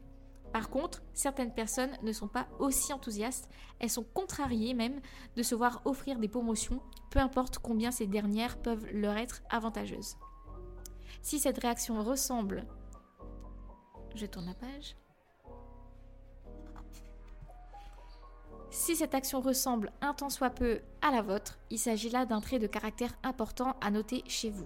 Par 0.54 0.70
contre, 0.70 1.04
certaines 1.14 1.54
personnes 1.54 1.92
ne 2.02 2.14
sont 2.14 2.30
pas 2.30 2.48
aussi 2.60 2.94
enthousiastes, 2.94 3.50
elles 3.80 3.90
sont 3.90 4.06
contrariées 4.06 4.74
même 4.74 5.02
de 5.36 5.44
se 5.44 5.54
voir 5.54 5.82
offrir 5.84 6.18
des 6.18 6.30
promotions, 6.30 6.82
peu 7.12 7.20
importe 7.20 7.60
combien 7.60 7.92
ces 7.92 8.08
dernières 8.08 8.58
peuvent 8.62 8.88
leur 8.94 9.18
être 9.18 9.44
avantageuses. 9.50 10.16
Si 11.22 11.40
cette 11.40 11.58
réaction 11.58 12.02
ressemble... 12.02 12.66
Je 14.16 14.26
tourne 14.26 14.46
la 14.46 14.54
page. 14.54 14.96
Si 18.76 18.98
cette 18.98 19.16
action 19.16 19.40
ressemble 19.40 19.94
un 20.02 20.14
tant 20.14 20.30
soit 20.30 20.50
peu 20.50 20.82
à 21.02 21.10
la 21.10 21.22
vôtre, 21.22 21.58
il 21.70 21.80
s'agit 21.80 22.10
là 22.10 22.26
d'un 22.26 22.42
trait 22.42 22.60
de 22.60 22.68
caractère 22.68 23.14
important 23.24 23.78
à 23.80 23.90
noter 23.90 24.22
chez 24.28 24.50
vous. 24.50 24.66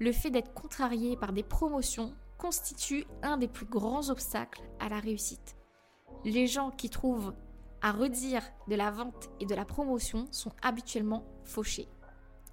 Le 0.00 0.10
fait 0.10 0.30
d'être 0.30 0.52
contrarié 0.54 1.16
par 1.16 1.32
des 1.32 1.44
promotions 1.44 2.12
constitue 2.36 3.06
un 3.22 3.36
des 3.36 3.46
plus 3.46 3.64
grands 3.64 4.10
obstacles 4.10 4.62
à 4.80 4.88
la 4.88 4.98
réussite. 4.98 5.56
Les 6.24 6.48
gens 6.48 6.72
qui 6.72 6.90
trouvent 6.90 7.32
à 7.80 7.92
redire 7.92 8.42
de 8.66 8.74
la 8.74 8.90
vente 8.90 9.30
et 9.38 9.46
de 9.46 9.54
la 9.54 9.64
promotion 9.64 10.26
sont 10.32 10.52
habituellement 10.60 11.24
fauchés. 11.44 11.88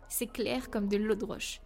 C'est 0.08 0.28
clair 0.28 0.70
comme 0.70 0.88
de 0.88 0.98
l'eau 0.98 1.16
de 1.16 1.26
roche. 1.26 1.62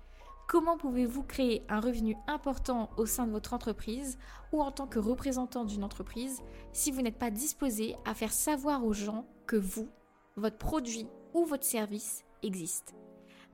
Comment 0.49 0.77
pouvez-vous 0.77 1.21
créer 1.21 1.63
un 1.69 1.79
revenu 1.79 2.17
important 2.25 2.89
au 2.97 3.05
sein 3.05 3.27
de 3.27 3.31
votre 3.31 3.53
entreprise 3.53 4.17
ou 4.51 4.63
en 4.63 4.71
tant 4.71 4.87
que 4.87 4.97
représentant 4.97 5.63
d'une 5.63 5.83
entreprise 5.83 6.41
si 6.73 6.89
vous 6.89 7.03
n'êtes 7.03 7.19
pas 7.19 7.29
disposé 7.29 7.95
à 8.03 8.15
faire 8.15 8.31
savoir 8.31 8.83
aux 8.83 8.91
gens 8.91 9.27
que 9.45 9.57
vous, 9.57 9.87
votre 10.37 10.57
produit 10.57 11.05
ou 11.35 11.45
votre 11.45 11.65
service 11.65 12.25
existe 12.41 12.95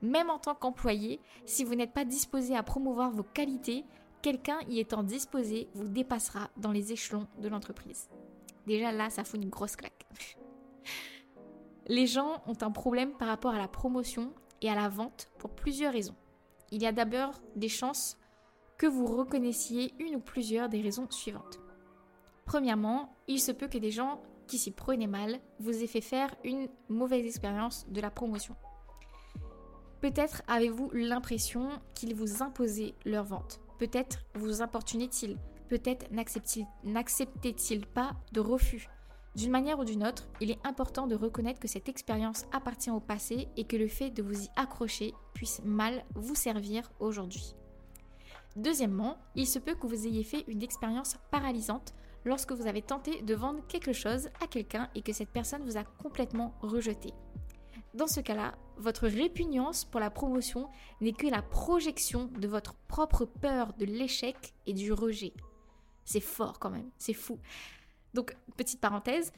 Même 0.00 0.30
en 0.30 0.38
tant 0.38 0.54
qu'employé, 0.54 1.20
si 1.44 1.64
vous 1.64 1.74
n'êtes 1.74 1.92
pas 1.92 2.06
disposé 2.06 2.56
à 2.56 2.62
promouvoir 2.62 3.10
vos 3.10 3.24
qualités, 3.24 3.84
quelqu'un 4.22 4.60
y 4.66 4.80
étant 4.80 5.02
disposé 5.02 5.68
vous 5.74 5.88
dépassera 5.88 6.48
dans 6.56 6.72
les 6.72 6.92
échelons 6.92 7.26
de 7.42 7.48
l'entreprise. 7.48 8.08
Déjà 8.66 8.90
là, 8.90 9.10
ça 9.10 9.22
fout 9.22 9.38
une 9.42 9.50
grosse 9.50 9.76
claque. 9.76 10.06
Les 11.88 12.06
gens 12.06 12.42
ont 12.46 12.56
un 12.58 12.70
problème 12.70 13.12
par 13.18 13.28
rapport 13.28 13.52
à 13.54 13.58
la 13.58 13.68
promotion 13.68 14.32
et 14.62 14.70
à 14.70 14.74
la 14.74 14.88
vente 14.88 15.28
pour 15.36 15.50
plusieurs 15.50 15.92
raisons. 15.92 16.16
Il 16.70 16.82
y 16.82 16.86
a 16.86 16.92
d'abord 16.92 17.40
des 17.54 17.68
chances 17.68 18.18
que 18.78 18.86
vous 18.86 19.06
reconnaissiez 19.06 19.94
une 19.98 20.16
ou 20.16 20.20
plusieurs 20.20 20.68
des 20.68 20.82
raisons 20.82 21.06
suivantes. 21.10 21.60
Premièrement, 22.44 23.16
il 23.26 23.40
se 23.40 23.52
peut 23.52 23.68
que 23.68 23.78
des 23.78 23.90
gens 23.90 24.20
qui 24.46 24.58
s'y 24.58 24.70
prenaient 24.70 25.06
mal 25.06 25.40
vous 25.58 25.82
aient 25.82 25.88
fait 25.88 26.00
faire 26.00 26.34
une 26.44 26.68
mauvaise 26.88 27.26
expérience 27.26 27.86
de 27.88 28.00
la 28.00 28.10
promotion. 28.10 28.54
Peut-être 30.00 30.42
avez-vous 30.46 30.90
l'impression 30.92 31.68
qu'ils 31.94 32.14
vous 32.14 32.42
imposaient 32.42 32.94
leur 33.04 33.24
vente. 33.24 33.60
Peut-être 33.78 34.18
vous 34.34 34.62
importunait-il. 34.62 35.38
Peut-être 35.68 36.06
n'acceptait-il 36.84 37.86
pas 37.86 38.12
de 38.32 38.40
refus. 38.40 38.88
D'une 39.36 39.50
manière 39.50 39.78
ou 39.78 39.84
d'une 39.84 40.06
autre, 40.06 40.26
il 40.40 40.50
est 40.50 40.66
important 40.66 41.06
de 41.06 41.14
reconnaître 41.14 41.60
que 41.60 41.68
cette 41.68 41.90
expérience 41.90 42.46
appartient 42.52 42.90
au 42.90 43.00
passé 43.00 43.48
et 43.58 43.64
que 43.64 43.76
le 43.76 43.86
fait 43.86 44.08
de 44.08 44.22
vous 44.22 44.44
y 44.44 44.48
accrocher 44.56 45.12
puisse 45.34 45.60
mal 45.62 46.06
vous 46.14 46.34
servir 46.34 46.90
aujourd'hui. 47.00 47.54
Deuxièmement, 48.56 49.18
il 49.34 49.46
se 49.46 49.58
peut 49.58 49.74
que 49.74 49.86
vous 49.86 50.06
ayez 50.06 50.24
fait 50.24 50.44
une 50.48 50.62
expérience 50.62 51.16
paralysante 51.30 51.92
lorsque 52.24 52.52
vous 52.52 52.66
avez 52.66 52.80
tenté 52.80 53.20
de 53.20 53.34
vendre 53.34 53.60
quelque 53.68 53.92
chose 53.92 54.30
à 54.42 54.46
quelqu'un 54.46 54.88
et 54.94 55.02
que 55.02 55.12
cette 55.12 55.28
personne 55.28 55.64
vous 55.64 55.76
a 55.76 55.84
complètement 55.84 56.54
rejeté. 56.62 57.12
Dans 57.92 58.06
ce 58.06 58.20
cas-là, 58.20 58.54
votre 58.78 59.06
répugnance 59.06 59.84
pour 59.84 60.00
la 60.00 60.10
promotion 60.10 60.70
n'est 61.02 61.12
que 61.12 61.26
la 61.26 61.42
projection 61.42 62.30
de 62.38 62.48
votre 62.48 62.74
propre 62.88 63.26
peur 63.26 63.74
de 63.74 63.84
l'échec 63.84 64.54
et 64.66 64.72
du 64.72 64.94
rejet. 64.94 65.34
C'est 66.06 66.20
fort 66.20 66.58
quand 66.58 66.70
même, 66.70 66.88
c'est 66.96 67.12
fou. 67.12 67.38
Donc, 68.16 68.34
petite 68.56 68.80
parenthèse, 68.80 69.30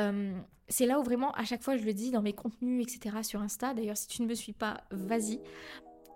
euh, 0.00 0.36
c'est 0.68 0.86
là 0.86 0.98
où 0.98 1.04
vraiment, 1.04 1.30
à 1.32 1.44
chaque 1.44 1.62
fois, 1.62 1.76
je 1.76 1.84
le 1.84 1.94
dis 1.94 2.10
dans 2.10 2.20
mes 2.20 2.32
contenus, 2.32 2.84
etc., 2.84 3.18
sur 3.22 3.40
Insta. 3.40 3.74
D'ailleurs, 3.74 3.96
si 3.96 4.08
tu 4.08 4.22
ne 4.22 4.26
me 4.26 4.34
suis 4.34 4.52
pas, 4.52 4.82
vas-y. 4.90 5.40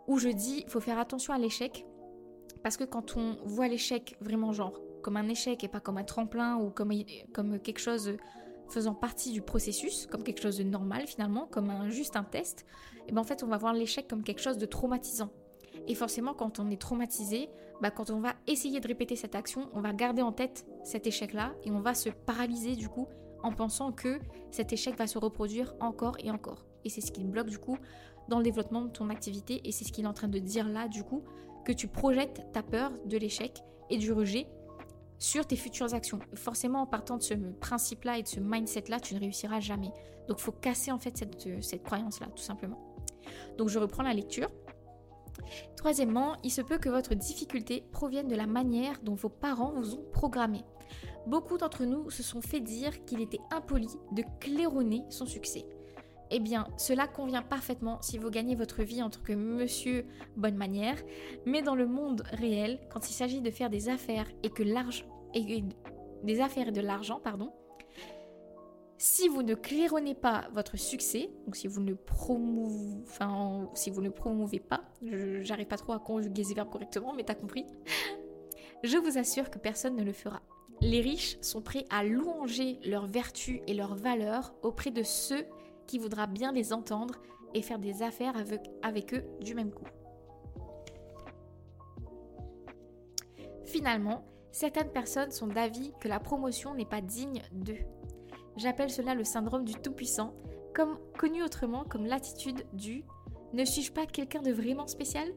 Où 0.08 0.18
je 0.18 0.28
dis, 0.28 0.64
il 0.64 0.68
faut 0.68 0.80
faire 0.80 0.98
attention 0.98 1.32
à 1.32 1.38
l'échec. 1.38 1.86
Parce 2.64 2.76
que 2.76 2.82
quand 2.82 3.16
on 3.16 3.36
voit 3.44 3.68
l'échec 3.68 4.16
vraiment, 4.20 4.52
genre, 4.52 4.80
comme 5.00 5.16
un 5.16 5.28
échec 5.28 5.62
et 5.62 5.68
pas 5.68 5.78
comme 5.78 5.96
un 5.96 6.02
tremplin 6.02 6.56
ou 6.56 6.70
comme, 6.70 6.90
quelque 7.60 7.78
chose 7.78 8.16
faisant 8.68 8.94
partie 8.94 9.30
du 9.30 9.40
processus, 9.40 10.06
comme 10.06 10.24
quelque 10.24 10.42
chose 10.42 10.58
de 10.58 10.64
normal 10.64 11.06
finalement, 11.06 11.46
comme 11.46 11.70
un, 11.70 11.88
juste 11.88 12.16
un 12.16 12.24
test, 12.24 12.66
et 13.06 13.12
ben 13.12 13.20
en 13.20 13.24
fait, 13.24 13.44
on 13.44 13.46
va 13.46 13.58
voir 13.58 13.74
l'échec 13.74 14.08
comme 14.08 14.24
quelque 14.24 14.42
chose 14.42 14.58
de 14.58 14.66
traumatisant. 14.66 15.30
Et 15.86 15.94
forcément, 15.94 16.34
quand 16.34 16.58
on 16.58 16.68
est 16.68 16.80
traumatisé, 16.80 17.48
bah, 17.80 17.90
quand 17.90 18.10
on 18.10 18.20
va 18.20 18.34
essayer 18.46 18.80
de 18.80 18.88
répéter 18.88 19.16
cette 19.16 19.34
action, 19.34 19.68
on 19.72 19.80
va 19.80 19.92
garder 19.92 20.22
en 20.22 20.32
tête 20.32 20.66
cet 20.84 21.06
échec-là 21.06 21.54
et 21.64 21.70
on 21.70 21.80
va 21.80 21.94
se 21.94 22.08
paralyser 22.08 22.74
du 22.74 22.88
coup 22.88 23.08
en 23.42 23.52
pensant 23.52 23.92
que 23.92 24.18
cet 24.50 24.72
échec 24.72 24.96
va 24.96 25.06
se 25.06 25.18
reproduire 25.18 25.74
encore 25.80 26.16
et 26.18 26.30
encore. 26.30 26.64
Et 26.84 26.90
c'est 26.90 27.00
ce 27.00 27.12
qui 27.12 27.24
bloque 27.24 27.48
du 27.48 27.58
coup 27.58 27.76
dans 28.28 28.38
le 28.38 28.44
développement 28.44 28.82
de 28.82 28.90
ton 28.90 29.10
activité 29.10 29.60
et 29.64 29.72
c'est 29.72 29.84
ce 29.84 29.92
qu'il 29.92 30.04
est 30.04 30.08
en 30.08 30.12
train 30.12 30.28
de 30.28 30.38
dire 30.38 30.68
là 30.68 30.88
du 30.88 31.04
coup, 31.04 31.22
que 31.64 31.72
tu 31.72 31.86
projettes 31.88 32.46
ta 32.52 32.62
peur 32.62 32.92
de 33.04 33.16
l'échec 33.16 33.62
et 33.90 33.98
du 33.98 34.12
rejet 34.12 34.48
sur 35.18 35.46
tes 35.46 35.56
futures 35.56 35.94
actions. 35.94 36.20
Forcément, 36.34 36.82
en 36.82 36.86
partant 36.86 37.16
de 37.16 37.22
ce 37.22 37.34
principe-là 37.34 38.18
et 38.18 38.22
de 38.22 38.28
ce 38.28 38.40
mindset-là, 38.40 39.00
tu 39.00 39.14
ne 39.14 39.20
réussiras 39.20 39.60
jamais. 39.60 39.90
Donc, 40.28 40.38
il 40.38 40.42
faut 40.42 40.52
casser 40.52 40.92
en 40.92 40.98
fait 40.98 41.16
cette, 41.16 41.62
cette 41.62 41.82
croyance-là, 41.82 42.28
tout 42.34 42.42
simplement. 42.42 42.78
Donc, 43.56 43.68
je 43.68 43.78
reprends 43.78 44.02
la 44.02 44.14
lecture. 44.14 44.48
Troisièmement, 45.76 46.36
il 46.44 46.50
se 46.50 46.62
peut 46.62 46.78
que 46.78 46.88
votre 46.88 47.14
difficulté 47.14 47.84
provienne 47.92 48.28
de 48.28 48.36
la 48.36 48.46
manière 48.46 49.00
dont 49.02 49.14
vos 49.14 49.28
parents 49.28 49.72
vous 49.72 49.94
ont 49.94 50.04
programmé. 50.12 50.64
Beaucoup 51.26 51.58
d'entre 51.58 51.84
nous 51.84 52.10
se 52.10 52.22
sont 52.22 52.40
fait 52.40 52.60
dire 52.60 53.04
qu'il 53.04 53.20
était 53.20 53.40
impoli 53.50 53.88
de 54.12 54.22
claironner 54.40 55.04
son 55.10 55.26
succès. 55.26 55.66
Eh 56.30 56.40
bien, 56.40 56.66
cela 56.76 57.06
convient 57.06 57.42
parfaitement 57.42 57.98
si 58.02 58.18
vous 58.18 58.30
gagnez 58.30 58.54
votre 58.54 58.82
vie 58.82 59.02
en 59.02 59.10
tant 59.10 59.20
que 59.20 59.32
monsieur 59.32 60.06
bonne 60.36 60.56
manière, 60.56 60.96
mais 61.46 61.62
dans 61.62 61.74
le 61.74 61.86
monde 61.86 62.22
réel, 62.32 62.80
quand 62.90 63.08
il 63.08 63.14
s'agit 63.14 63.40
de 63.40 63.50
faire 63.50 63.70
des 63.70 63.88
affaires 63.88 64.26
et 64.42 64.50
que 64.50 64.62
des 66.24 66.40
affaires 66.40 66.72
de 66.72 66.80
l'argent, 66.80 67.20
pardon, 67.22 67.52
si 68.98 69.28
vous 69.28 69.44
ne 69.44 69.54
claironnez 69.54 70.16
pas 70.16 70.48
votre 70.52 70.76
succès, 70.76 71.30
donc 71.46 71.54
si 71.54 71.68
vous 71.68 71.80
ne 71.80 71.94
promouvez, 71.94 73.00
enfin, 73.04 73.70
si 73.74 73.90
vous 73.90 74.02
ne 74.02 74.08
promouvez 74.08 74.58
pas, 74.58 74.82
j'arrive 75.02 75.68
pas 75.68 75.76
trop 75.76 75.92
à 75.92 76.00
conjuguer 76.00 76.42
ces 76.42 76.54
verbes 76.54 76.70
correctement, 76.70 77.14
mais 77.14 77.22
t'as 77.22 77.36
compris, 77.36 77.64
je 78.82 78.98
vous 78.98 79.16
assure 79.16 79.50
que 79.50 79.58
personne 79.58 79.94
ne 79.94 80.02
le 80.02 80.12
fera. 80.12 80.42
Les 80.80 81.00
riches 81.00 81.38
sont 81.40 81.62
prêts 81.62 81.84
à 81.90 82.02
louanger 82.02 82.80
leurs 82.84 83.06
vertus 83.06 83.60
et 83.68 83.74
leurs 83.74 83.94
valeurs 83.94 84.54
auprès 84.62 84.90
de 84.90 85.04
ceux 85.04 85.44
qui 85.86 85.98
voudra 85.98 86.26
bien 86.26 86.50
les 86.50 86.72
entendre 86.72 87.14
et 87.54 87.62
faire 87.62 87.78
des 87.78 88.02
affaires 88.02 88.36
avec, 88.36 88.62
avec 88.82 89.14
eux 89.14 89.24
du 89.40 89.54
même 89.54 89.70
coup. 89.70 89.86
Finalement, 93.64 94.24
certaines 94.50 94.90
personnes 94.90 95.30
sont 95.30 95.46
d'avis 95.46 95.92
que 96.00 96.08
la 96.08 96.18
promotion 96.18 96.74
n'est 96.74 96.84
pas 96.84 97.00
digne 97.00 97.42
d'eux. 97.52 97.78
J'appelle 98.58 98.90
cela 98.90 99.14
le 99.14 99.22
syndrome 99.22 99.64
du 99.64 99.74
tout-puissant, 99.74 100.34
connu 101.16 101.44
autrement 101.44 101.84
comme 101.84 102.06
l'attitude 102.06 102.66
du 102.72 103.04
ne 103.52 103.64
suis-je 103.64 103.92
pas 103.92 104.04
quelqu'un 104.04 104.42
de 104.42 104.50
vraiment 104.50 104.88
spécial? 104.88 105.28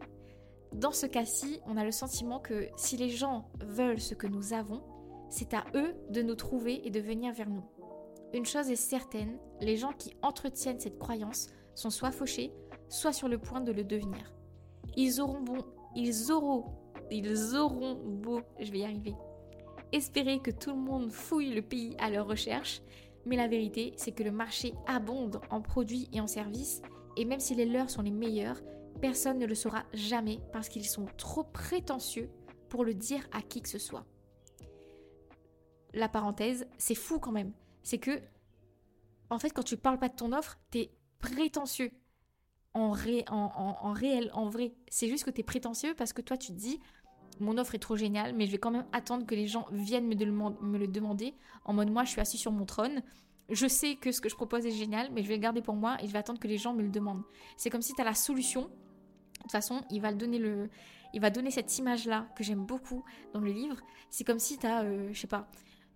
Dans 0.73 0.91
ce 0.91 1.05
cas-ci, 1.05 1.59
on 1.67 1.77
a 1.77 1.85
le 1.85 1.91
sentiment 1.91 2.39
que 2.39 2.67
si 2.77 2.97
les 2.97 3.11
gens 3.11 3.47
veulent 3.63 4.01
ce 4.01 4.15
que 4.15 4.25
nous 4.25 4.53
avons, 4.53 4.81
c'est 5.29 5.53
à 5.53 5.63
eux 5.75 5.93
de 6.09 6.23
nous 6.23 6.33
trouver 6.33 6.85
et 6.85 6.89
de 6.89 6.99
venir 6.99 7.31
vers 7.31 7.49
nous. 7.49 7.63
Une 8.33 8.45
chose 8.45 8.71
est 8.71 8.75
certaine, 8.75 9.37
les 9.59 9.77
gens 9.77 9.93
qui 9.93 10.15
entretiennent 10.23 10.79
cette 10.79 10.97
croyance 10.97 11.47
sont 11.75 11.91
soit 11.91 12.11
fauchés, 12.11 12.51
soit 12.89 13.13
sur 13.13 13.27
le 13.27 13.37
point 13.37 13.61
de 13.61 13.71
le 13.71 13.83
devenir. 13.83 14.33
Ils 14.97 15.21
auront 15.21 15.41
bon, 15.41 15.63
ils 15.95 16.31
auront, 16.31 16.65
ils 17.11 17.55
auront 17.55 17.99
beau, 18.03 18.41
je 18.59 18.71
vais 18.71 18.79
y 18.79 18.83
arriver. 18.83 19.13
Espérer 19.91 20.39
que 20.39 20.51
tout 20.51 20.71
le 20.71 20.81
monde 20.81 21.11
fouille 21.11 21.53
le 21.53 21.61
pays 21.61 21.95
à 21.99 22.09
leur 22.09 22.25
recherche, 22.25 22.81
mais 23.25 23.35
la 23.35 23.47
vérité, 23.47 23.93
c'est 23.97 24.11
que 24.11 24.23
le 24.23 24.31
marché 24.31 24.73
abonde 24.87 25.41
en 25.49 25.61
produits 25.61 26.09
et 26.11 26.21
en 26.21 26.27
services, 26.27 26.81
et 27.17 27.25
même 27.25 27.39
si 27.39 27.55
les 27.55 27.65
leurs 27.65 27.89
sont 27.89 28.01
les 28.01 28.11
meilleurs, 28.11 28.61
personne 29.01 29.39
ne 29.39 29.45
le 29.45 29.55
saura 29.55 29.83
jamais 29.93 30.39
parce 30.51 30.69
qu'ils 30.69 30.87
sont 30.87 31.05
trop 31.17 31.43
prétentieux 31.43 32.29
pour 32.69 32.85
le 32.85 32.93
dire 32.93 33.27
à 33.31 33.41
qui 33.41 33.61
que 33.61 33.69
ce 33.69 33.79
soit. 33.79 34.05
La 35.93 36.07
parenthèse, 36.07 36.67
c'est 36.77 36.95
fou 36.95 37.19
quand 37.19 37.31
même. 37.31 37.51
C'est 37.83 37.97
que, 37.97 38.21
en 39.29 39.39
fait, 39.39 39.49
quand 39.49 39.63
tu 39.63 39.75
parles 39.75 39.99
pas 39.99 40.09
de 40.09 40.15
ton 40.15 40.31
offre, 40.31 40.57
t'es 40.69 40.91
prétentieux. 41.19 41.91
En, 42.73 42.93
en, 43.27 43.91
réel, 43.91 44.31
en 44.33 44.47
vrai. 44.47 44.73
C'est 44.87 45.09
juste 45.09 45.25
que 45.25 45.29
t'es 45.29 45.43
prétentieux 45.43 45.93
parce 45.93 46.13
que 46.13 46.21
toi, 46.21 46.37
tu 46.37 46.53
te 46.53 46.57
dis, 46.57 46.79
mon 47.41 47.57
offre 47.57 47.75
est 47.75 47.79
trop 47.79 47.95
géniale, 47.95 48.33
mais 48.35 48.45
je 48.45 48.51
vais 48.51 48.57
quand 48.57 48.71
même 48.71 48.85
attendre 48.91 49.25
que 49.25 49.35
les 49.35 49.47
gens 49.47 49.65
viennent 49.71 50.07
me, 50.07 50.77
le 50.77 50.87
demander. 50.87 51.33
En 51.65 51.73
mode, 51.73 51.89
moi, 51.89 52.03
je 52.03 52.11
suis 52.11 52.21
assis 52.21 52.37
sur 52.37 52.51
mon 52.51 52.65
trône. 52.65 53.01
Je 53.49 53.67
sais 53.67 53.95
que 53.95 54.11
ce 54.11 54.21
que 54.21 54.29
je 54.29 54.35
propose 54.35 54.65
est 54.65 54.71
génial, 54.71 55.09
mais 55.11 55.23
je 55.23 55.27
vais 55.27 55.35
le 55.35 55.41
garder 55.41 55.61
pour 55.61 55.75
moi 55.75 55.97
et 56.01 56.07
je 56.07 56.13
vais 56.13 56.19
attendre 56.19 56.39
que 56.39 56.47
les 56.47 56.57
gens 56.57 56.73
me 56.73 56.81
le 56.81 56.89
demandent. 56.89 57.23
C'est 57.57 57.69
comme 57.69 57.81
si 57.81 57.93
tu 57.93 58.01
as 58.01 58.05
la 58.05 58.13
solution. 58.13 58.61
De 58.61 59.43
toute 59.43 59.51
façon, 59.51 59.81
il 59.89 60.01
va 60.01 60.13
donner 60.13 60.37
le, 60.37 60.69
il 61.13 61.21
va 61.21 61.29
donner 61.29 61.51
cette 61.51 61.77
image-là 61.77 62.27
que 62.35 62.43
j'aime 62.43 62.65
beaucoup 62.65 63.03
dans 63.33 63.39
le 63.39 63.51
livre. 63.51 63.77
C'est 64.09 64.23
comme 64.23 64.39
si 64.39 64.57
tu 64.57 64.67
as, 64.67 64.83
euh, 64.83 65.09
je 65.11 65.19
sais 65.19 65.27
pas, 65.27 65.49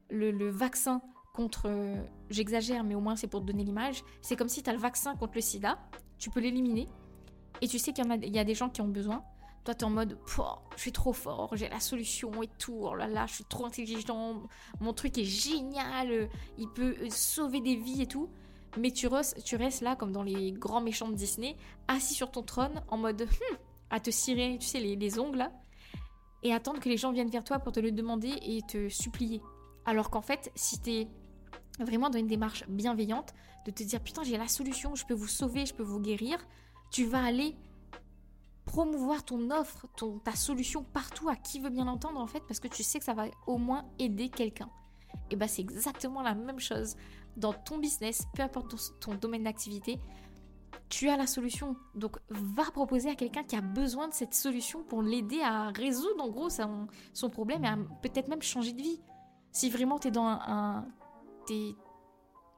le, 0.10 0.50
vaccin 0.50 1.02
contre. 1.34 1.68
Euh, 1.68 2.04
j'exagère, 2.30 2.84
mais 2.84 2.96
au 2.96 3.02
moins 3.02 3.16
c'est 3.16 3.28
pour 3.28 3.42
te 3.42 3.46
donner 3.46 3.64
l'image. 3.64 4.04
C'est 4.22 4.36
comme 4.36 4.50
si 4.50 4.64
tu 4.64 4.70
as 4.70 4.74
le 4.74 4.80
vaccin 4.80 5.16
contre 5.16 5.36
le 5.36 5.42
sida. 5.42 5.80
Tu 6.18 6.30
peux 6.30 6.40
l'éliminer. 6.40 6.90
Et 7.62 7.68
tu 7.68 7.80
sais 7.80 7.94
qu'il 7.94 8.06
y, 8.06 8.30
y 8.30 8.40
a 8.40 8.44
des 8.44 8.56
gens 8.56 8.70
qui 8.70 8.82
ont 8.82 8.88
besoin. 8.88 9.24
Toi, 9.66 9.74
t'es 9.74 9.84
en 9.84 9.90
mode, 9.90 10.16
je 10.76 10.82
suis 10.82 10.92
trop 10.92 11.12
fort, 11.12 11.56
j'ai 11.56 11.68
la 11.70 11.80
solution 11.80 12.44
et 12.44 12.50
tout, 12.60 12.82
oh 12.84 12.94
là 12.94 13.08
là, 13.08 13.26
je 13.26 13.34
suis 13.34 13.46
trop 13.46 13.66
intelligent, 13.66 14.44
mon 14.80 14.94
truc 14.94 15.18
est 15.18 15.26
génial, 15.26 16.30
il 16.60 16.70
peut 16.70 16.96
euh, 17.02 17.10
sauver 17.10 17.62
des 17.62 17.76
vies 17.76 18.04
et 18.04 18.06
tout. 18.06 18.30
Mais 18.78 18.92
tu, 18.92 19.08
restes, 19.08 19.82
là, 19.82 19.96
comme 19.96 20.12
dans 20.12 20.22
les 20.22 20.52
grands 20.52 20.82
méchants 20.82 21.08
de 21.08 21.16
Disney, 21.16 21.56
assis 21.88 22.14
sur 22.14 22.30
ton 22.30 22.44
trône, 22.44 22.84
en 22.90 22.98
mode, 22.98 23.24
hmm, 23.24 23.56
à 23.90 24.00
te 24.00 24.12
cirer, 24.12 24.58
tu 24.60 24.68
sais, 24.68 24.80
les, 24.80 25.20
ongles 25.20 25.38
là, 25.40 25.52
et 26.44 26.54
attendre 26.54 26.80
que 26.80 26.90
les 26.90 26.98
gens 26.98 27.12
viennent 27.12 27.30
vers 27.30 27.44
toi 27.44 27.58
pour 27.58 27.72
te 27.72 27.80
le 27.80 27.92
demander 27.92 28.34
et 28.44 28.62
te 28.62 28.88
supplier. 28.90 29.42
Alors 29.86 30.12
qu'en 30.12 30.22
fait, 30.22 30.52
si 30.54 30.80
t'es 30.80 31.08
vraiment 31.80 32.12
dans 32.12 32.20
une 32.20 32.28
démarche 32.28 32.68
bienveillante, 32.68 33.34
de 33.66 33.72
te 33.72 33.82
dire, 33.82 34.00
putain, 34.00 34.22
j'ai 34.22 34.38
la 34.38 34.48
solution, 34.48 34.94
je 34.94 35.06
peux 35.08 35.16
vous 35.16 35.28
sauver, 35.28 35.66
je 35.66 35.74
peux 35.74 35.84
vous 35.84 36.00
guérir, 36.00 36.38
tu 36.92 37.06
vas 37.06 37.24
aller 37.24 37.56
promouvoir 38.76 39.24
ton 39.24 39.52
offre, 39.52 39.88
ton, 39.96 40.20
ta 40.20 40.34
solution 40.34 40.84
partout 40.84 41.30
à 41.30 41.38
qui 41.38 41.62
veut 41.62 41.70
bien 41.70 41.86
l'entendre 41.86 42.20
en 42.20 42.28
fait, 42.28 42.42
parce 42.42 42.60
que 42.60 42.68
tu 42.68 42.84
sais 42.84 43.00
que 43.00 43.06
ça 43.06 43.14
va 43.14 43.28
au 43.48 43.58
moins 43.58 43.86
aider 44.00 44.28
quelqu'un. 44.28 44.70
Et 45.32 45.38
bah 45.38 45.48
c'est 45.48 45.62
exactement 45.62 46.22
la 46.22 46.36
même 46.36 46.60
chose 46.60 46.98
dans 47.38 47.54
ton 47.54 47.78
business, 47.78 48.28
peu 48.36 48.44
importe 48.44 48.76
ton, 49.00 49.16
domaine 49.16 49.44
d'activité. 49.44 49.98
Tu 50.90 51.08
as 51.08 51.16
la 51.16 51.26
solution, 51.26 51.78
donc 51.96 52.18
va 52.28 52.66
proposer 52.66 53.10
à 53.10 53.16
quelqu'un 53.16 53.44
qui 53.44 53.56
a 53.56 53.62
besoin 53.62 54.10
de 54.10 54.14
cette 54.14 54.34
solution 54.34 54.84
pour 54.84 55.02
l'aider 55.02 55.40
à 55.42 55.70
résoudre 55.70 56.22
en 56.22 56.28
gros 56.28 56.50
son, 56.50 57.30
problème 57.30 57.64
et 57.64 57.70
à 57.70 57.78
peut-être 58.02 58.28
même 58.28 58.42
changer 58.42 58.74
de 58.74 58.82
vie. 58.82 59.00
Si 59.54 59.70
vraiment 59.70 60.00
tu 60.00 60.10
es 60.10 60.12
dans 60.12 60.26
un... 60.26 60.42
un 60.48 60.86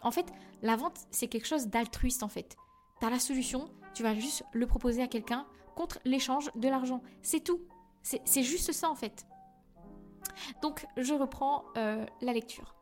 en 0.02 0.10
fait, 0.10 0.26
la 0.64 0.78
vente, 0.78 0.98
c'est 1.12 1.28
quelque 1.28 1.46
chose 1.46 1.68
d'altruiste 1.68 2.24
en 2.24 2.28
fait. 2.28 2.58
Tu 3.00 3.06
as 3.06 3.12
la 3.12 3.20
solution, 3.20 3.70
Tu 3.94 4.02
vas 4.02 4.16
juste 4.16 4.44
le 4.52 4.66
proposer 4.66 5.04
à 5.04 5.08
quelqu'un 5.08 5.46
contre 5.78 6.00
l'échange 6.06 6.50
de 6.56 6.68
l'argent. 6.68 7.02
C'est 7.22 7.44
tout. 7.44 7.62
C'est 8.02 8.44
juste 8.44 8.72
ça 8.72 8.90
en 8.90 8.96
fait. 8.96 9.28
Donc 10.62 10.86
je 10.98 11.14
reprends 11.14 11.66
euh, 11.78 12.06
la 12.22 12.34
lecture. 12.34 12.74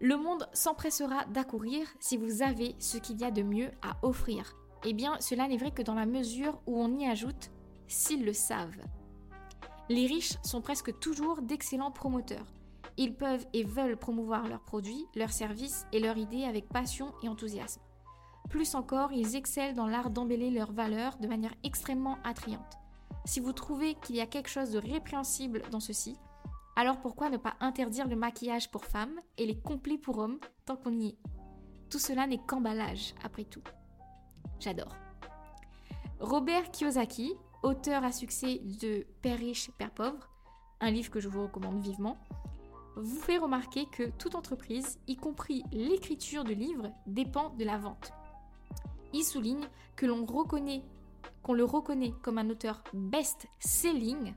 Le 0.00 0.16
monde 0.16 0.48
s'empressera 0.52 1.24
d'accourir 1.26 1.88
si 2.00 2.16
vous 2.16 2.42
avez 2.42 2.76
ce 2.78 2.98
qu'il 2.98 3.18
y 3.20 3.24
a 3.24 3.30
de 3.30 3.42
mieux 3.42 3.70
à 3.82 3.96
offrir. 4.02 4.54
Eh 4.84 4.92
bien, 4.92 5.16
cela 5.20 5.48
n'est 5.48 5.56
vrai 5.56 5.70
que 5.70 5.82
dans 5.82 5.94
la 5.94 6.06
mesure 6.06 6.60
où 6.66 6.78
on 6.78 6.96
y 6.98 7.06
ajoute 7.06 7.50
s'ils 7.88 8.24
le 8.24 8.34
savent. 8.34 8.82
Les 9.88 10.06
riches 10.06 10.34
sont 10.42 10.60
presque 10.60 10.98
toujours 10.98 11.40
d'excellents 11.40 11.90
promoteurs. 11.90 12.52
Ils 12.98 13.14
peuvent 13.14 13.46
et 13.52 13.64
veulent 13.64 13.96
promouvoir 13.96 14.48
leurs 14.48 14.64
produits, 14.64 15.06
leurs 15.14 15.32
services 15.32 15.86
et 15.92 16.00
leurs 16.00 16.18
idées 16.18 16.44
avec 16.44 16.68
passion 16.68 17.14
et 17.22 17.28
enthousiasme. 17.28 17.80
Plus 18.48 18.74
encore, 18.74 19.12
ils 19.12 19.36
excellent 19.36 19.74
dans 19.74 19.88
l'art 19.88 20.10
d'embellir 20.10 20.52
leurs 20.52 20.72
valeurs 20.72 21.16
de 21.18 21.26
manière 21.26 21.54
extrêmement 21.64 22.18
attrayante. 22.24 22.78
Si 23.24 23.40
vous 23.40 23.52
trouvez 23.52 23.94
qu'il 23.96 24.16
y 24.16 24.20
a 24.20 24.26
quelque 24.26 24.48
chose 24.48 24.70
de 24.70 24.78
répréhensible 24.78 25.62
dans 25.70 25.80
ceci, 25.80 26.16
alors 26.76 27.00
pourquoi 27.00 27.30
ne 27.30 27.38
pas 27.38 27.54
interdire 27.60 28.06
le 28.06 28.16
maquillage 28.16 28.70
pour 28.70 28.84
femmes 28.84 29.20
et 29.38 29.46
les 29.46 29.58
complets 29.58 29.98
pour 29.98 30.18
hommes 30.18 30.38
tant 30.64 30.76
qu'on 30.76 30.92
y 30.92 31.08
est? 31.08 31.16
Tout 31.90 31.98
cela 31.98 32.26
n'est 32.26 32.40
qu'emballage, 32.46 33.14
après 33.24 33.44
tout. 33.44 33.62
J'adore. 34.60 34.94
Robert 36.20 36.70
Kiyosaki, 36.70 37.34
auteur 37.62 38.04
à 38.04 38.12
succès 38.12 38.60
de 38.80 39.06
Père 39.22 39.38
riche, 39.38 39.70
Père 39.72 39.90
pauvre, 39.90 40.28
un 40.80 40.90
livre 40.90 41.10
que 41.10 41.20
je 41.20 41.28
vous 41.28 41.42
recommande 41.42 41.80
vivement, 41.80 42.18
vous 42.96 43.20
fait 43.20 43.38
remarquer 43.38 43.86
que 43.86 44.10
toute 44.18 44.34
entreprise, 44.34 44.98
y 45.06 45.16
compris 45.16 45.64
l'écriture 45.72 46.44
de 46.44 46.54
livres, 46.54 46.90
dépend 47.06 47.50
de 47.50 47.64
la 47.64 47.76
vente. 47.76 48.12
Il 49.12 49.24
souligne 49.24 49.68
que 49.94 50.06
l'on 50.06 50.26
qu'on 50.26 51.54
le 51.54 51.64
reconnaît 51.64 52.12
comme 52.22 52.38
un 52.38 52.50
auteur 52.50 52.82
best-selling 52.92 54.34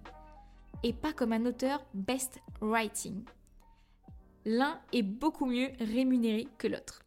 et 0.83 0.93
pas 0.93 1.13
comme 1.13 1.33
un 1.33 1.45
auteur 1.45 1.83
best 1.93 2.39
writing. 2.61 3.23
L'un 4.45 4.79
est 4.93 5.03
beaucoup 5.03 5.45
mieux 5.45 5.69
rémunéré 5.79 6.47
que 6.57 6.67
l'autre. 6.67 7.03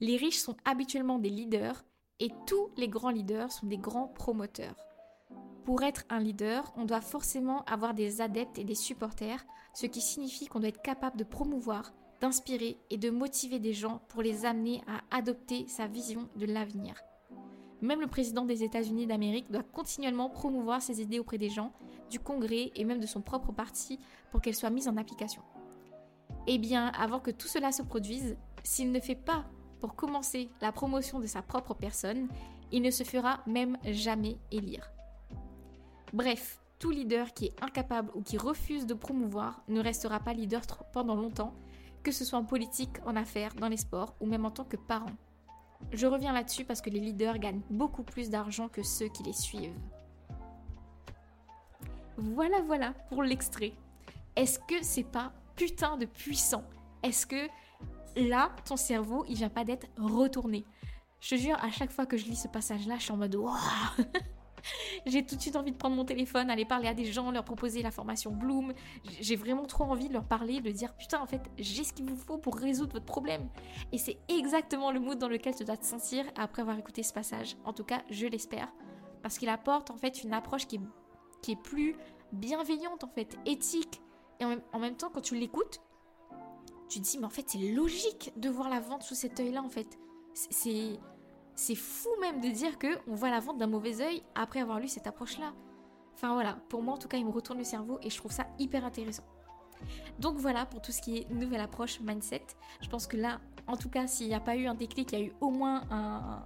Les 0.00 0.16
riches 0.16 0.38
sont 0.38 0.56
habituellement 0.64 1.18
des 1.18 1.30
leaders 1.30 1.84
et 2.20 2.30
tous 2.46 2.70
les 2.76 2.88
grands 2.88 3.10
leaders 3.10 3.50
sont 3.50 3.66
des 3.66 3.78
grands 3.78 4.08
promoteurs. 4.08 4.76
Pour 5.64 5.82
être 5.82 6.04
un 6.10 6.20
leader, 6.20 6.72
on 6.76 6.84
doit 6.84 7.00
forcément 7.00 7.64
avoir 7.64 7.94
des 7.94 8.20
adeptes 8.20 8.58
et 8.58 8.64
des 8.64 8.74
supporters, 8.74 9.44
ce 9.72 9.86
qui 9.86 10.00
signifie 10.00 10.46
qu'on 10.46 10.60
doit 10.60 10.68
être 10.68 10.82
capable 10.82 11.16
de 11.16 11.24
promouvoir, 11.24 11.92
d'inspirer 12.24 12.78
et 12.88 12.96
de 12.96 13.10
motiver 13.10 13.58
des 13.58 13.74
gens 13.74 14.00
pour 14.08 14.22
les 14.22 14.46
amener 14.46 14.80
à 14.86 15.14
adopter 15.14 15.68
sa 15.68 15.86
vision 15.86 16.26
de 16.36 16.46
l'avenir. 16.46 16.94
Même 17.82 18.00
le 18.00 18.06
président 18.06 18.46
des 18.46 18.62
États-Unis 18.62 19.06
d'Amérique 19.06 19.50
doit 19.50 19.62
continuellement 19.62 20.30
promouvoir 20.30 20.80
ses 20.80 21.02
idées 21.02 21.18
auprès 21.18 21.36
des 21.36 21.50
gens, 21.50 21.70
du 22.08 22.18
Congrès 22.18 22.72
et 22.76 22.84
même 22.84 22.98
de 22.98 23.04
son 23.04 23.20
propre 23.20 23.52
parti 23.52 24.00
pour 24.30 24.40
qu'elles 24.40 24.54
soient 24.54 24.70
mises 24.70 24.88
en 24.88 24.96
application. 24.96 25.42
Eh 26.46 26.56
bien, 26.56 26.86
avant 26.98 27.20
que 27.20 27.30
tout 27.30 27.46
cela 27.46 27.72
se 27.72 27.82
produise, 27.82 28.38
s'il 28.62 28.90
ne 28.90 29.00
fait 29.00 29.14
pas, 29.14 29.44
pour 29.78 29.94
commencer, 29.94 30.48
la 30.62 30.72
promotion 30.72 31.20
de 31.20 31.26
sa 31.26 31.42
propre 31.42 31.74
personne, 31.74 32.28
il 32.72 32.80
ne 32.80 32.90
se 32.90 33.04
fera 33.04 33.40
même 33.46 33.76
jamais 33.84 34.38
élire. 34.50 34.90
Bref, 36.14 36.58
tout 36.78 36.90
leader 36.90 37.34
qui 37.34 37.46
est 37.46 37.62
incapable 37.62 38.10
ou 38.14 38.22
qui 38.22 38.38
refuse 38.38 38.86
de 38.86 38.94
promouvoir 38.94 39.62
ne 39.68 39.82
restera 39.82 40.20
pas 40.20 40.32
leader 40.32 40.62
pendant 40.90 41.16
longtemps, 41.16 41.52
que 42.04 42.12
ce 42.12 42.24
soit 42.24 42.38
en 42.38 42.44
politique, 42.44 42.98
en 43.06 43.16
affaires, 43.16 43.54
dans 43.54 43.68
les 43.68 43.78
sports 43.78 44.14
ou 44.20 44.26
même 44.26 44.44
en 44.44 44.50
tant 44.50 44.64
que 44.64 44.76
parent. 44.76 45.10
Je 45.90 46.06
reviens 46.06 46.32
là-dessus 46.32 46.64
parce 46.64 46.80
que 46.80 46.90
les 46.90 47.00
leaders 47.00 47.38
gagnent 47.38 47.62
beaucoup 47.70 48.04
plus 48.04 48.30
d'argent 48.30 48.68
que 48.68 48.82
ceux 48.82 49.08
qui 49.08 49.24
les 49.24 49.32
suivent. 49.32 49.78
Voilà, 52.16 52.60
voilà 52.62 52.92
pour 53.08 53.22
l'extrait. 53.22 53.72
Est-ce 54.36 54.58
que 54.60 54.82
c'est 54.82 55.02
pas 55.02 55.32
putain 55.56 55.96
de 55.96 56.06
puissant? 56.06 56.62
Est-ce 57.02 57.26
que 57.26 57.48
là, 58.16 58.50
ton 58.64 58.76
cerveau, 58.76 59.24
il 59.28 59.36
vient 59.36 59.48
pas 59.48 59.64
d'être 59.64 59.88
retourné? 59.96 60.64
Je 61.20 61.30
te 61.30 61.40
jure, 61.40 61.56
à 61.64 61.70
chaque 61.70 61.90
fois 61.90 62.06
que 62.06 62.16
je 62.16 62.26
lis 62.26 62.36
ce 62.36 62.48
passage-là, 62.48 62.96
je 62.98 63.04
suis 63.04 63.12
en 63.12 63.16
mode 63.16 63.34
waouh 63.34 63.56
J'ai 65.06 65.24
tout 65.24 65.36
de 65.36 65.40
suite 65.40 65.56
envie 65.56 65.72
de 65.72 65.76
prendre 65.76 65.96
mon 65.96 66.04
téléphone, 66.04 66.50
aller 66.50 66.64
parler 66.64 66.88
à 66.88 66.94
des 66.94 67.04
gens, 67.04 67.30
leur 67.30 67.44
proposer 67.44 67.82
la 67.82 67.90
formation 67.90 68.30
Bloom. 68.30 68.72
J'ai 69.20 69.36
vraiment 69.36 69.66
trop 69.66 69.84
envie 69.84 70.08
de 70.08 70.12
leur 70.12 70.24
parler, 70.24 70.60
de 70.60 70.70
dire 70.70 70.94
putain, 70.94 71.20
en 71.20 71.26
fait, 71.26 71.42
j'ai 71.58 71.84
ce 71.84 71.92
qu'il 71.92 72.06
vous 72.06 72.16
faut 72.16 72.38
pour 72.38 72.56
résoudre 72.56 72.92
votre 72.92 73.04
problème. 73.04 73.48
Et 73.92 73.98
c'est 73.98 74.18
exactement 74.28 74.90
le 74.90 75.00
mood 75.00 75.18
dans 75.18 75.28
lequel 75.28 75.54
tu 75.54 75.64
dois 75.64 75.76
te 75.76 75.84
sentir 75.84 76.24
après 76.36 76.62
avoir 76.62 76.78
écouté 76.78 77.02
ce 77.02 77.12
passage. 77.12 77.56
En 77.64 77.72
tout 77.72 77.84
cas, 77.84 78.02
je 78.10 78.26
l'espère. 78.26 78.72
Parce 79.22 79.38
qu'il 79.38 79.48
apporte 79.48 79.90
en 79.90 79.96
fait 79.96 80.22
une 80.22 80.34
approche 80.34 80.66
qui 80.66 80.76
est, 81.48 81.56
plus 81.62 81.96
bienveillante, 82.32 83.04
en 83.04 83.08
fait, 83.08 83.38
éthique. 83.46 84.00
Et 84.40 84.44
en 84.44 84.78
même, 84.78 84.96
temps, 84.96 85.10
quand 85.10 85.20
tu 85.20 85.36
l'écoutes, 85.36 85.80
tu 86.88 87.00
te 87.00 87.04
dis, 87.04 87.18
mais 87.18 87.26
en 87.26 87.30
fait, 87.30 87.44
c'est 87.48 87.58
logique 87.58 88.32
de 88.36 88.48
voir 88.48 88.68
la 88.68 88.80
vente 88.80 89.02
sous 89.02 89.14
cet 89.14 89.40
œil-là, 89.40 89.62
en 89.62 89.68
fait. 89.68 89.98
C'est 90.34 90.98
c'est 91.54 91.74
fou 91.74 92.08
même 92.20 92.40
de 92.40 92.48
dire 92.48 92.78
que 92.78 92.98
on 93.06 93.14
voit 93.14 93.30
la 93.30 93.40
vente 93.40 93.58
d'un 93.58 93.66
mauvais 93.66 94.00
œil 94.00 94.22
après 94.34 94.60
avoir 94.60 94.80
lu 94.80 94.88
cette 94.88 95.06
approche-là. 95.06 95.52
Enfin 96.14 96.32
voilà, 96.34 96.58
pour 96.68 96.82
moi 96.82 96.94
en 96.94 96.98
tout 96.98 97.08
cas, 97.08 97.16
il 97.16 97.26
me 97.26 97.30
retourne 97.30 97.58
le 97.58 97.64
cerveau 97.64 97.98
et 98.02 98.10
je 98.10 98.16
trouve 98.16 98.32
ça 98.32 98.46
hyper 98.58 98.84
intéressant. 98.84 99.24
Donc 100.18 100.36
voilà 100.36 100.66
pour 100.66 100.80
tout 100.80 100.92
ce 100.92 101.00
qui 101.00 101.18
est 101.18 101.30
nouvelle 101.30 101.60
approche 101.60 102.00
mindset. 102.00 102.46
Je 102.80 102.88
pense 102.88 103.06
que 103.06 103.16
là, 103.16 103.40
en 103.66 103.76
tout 103.76 103.88
cas, 103.88 104.06
s'il 104.06 104.28
n'y 104.28 104.34
a 104.34 104.40
pas 104.40 104.56
eu 104.56 104.66
un 104.66 104.74
déclic, 104.74 105.12
il 105.12 105.18
y 105.18 105.22
a 105.22 105.24
eu 105.26 105.32
au 105.40 105.50
moins 105.50 105.82
un, 105.90 106.44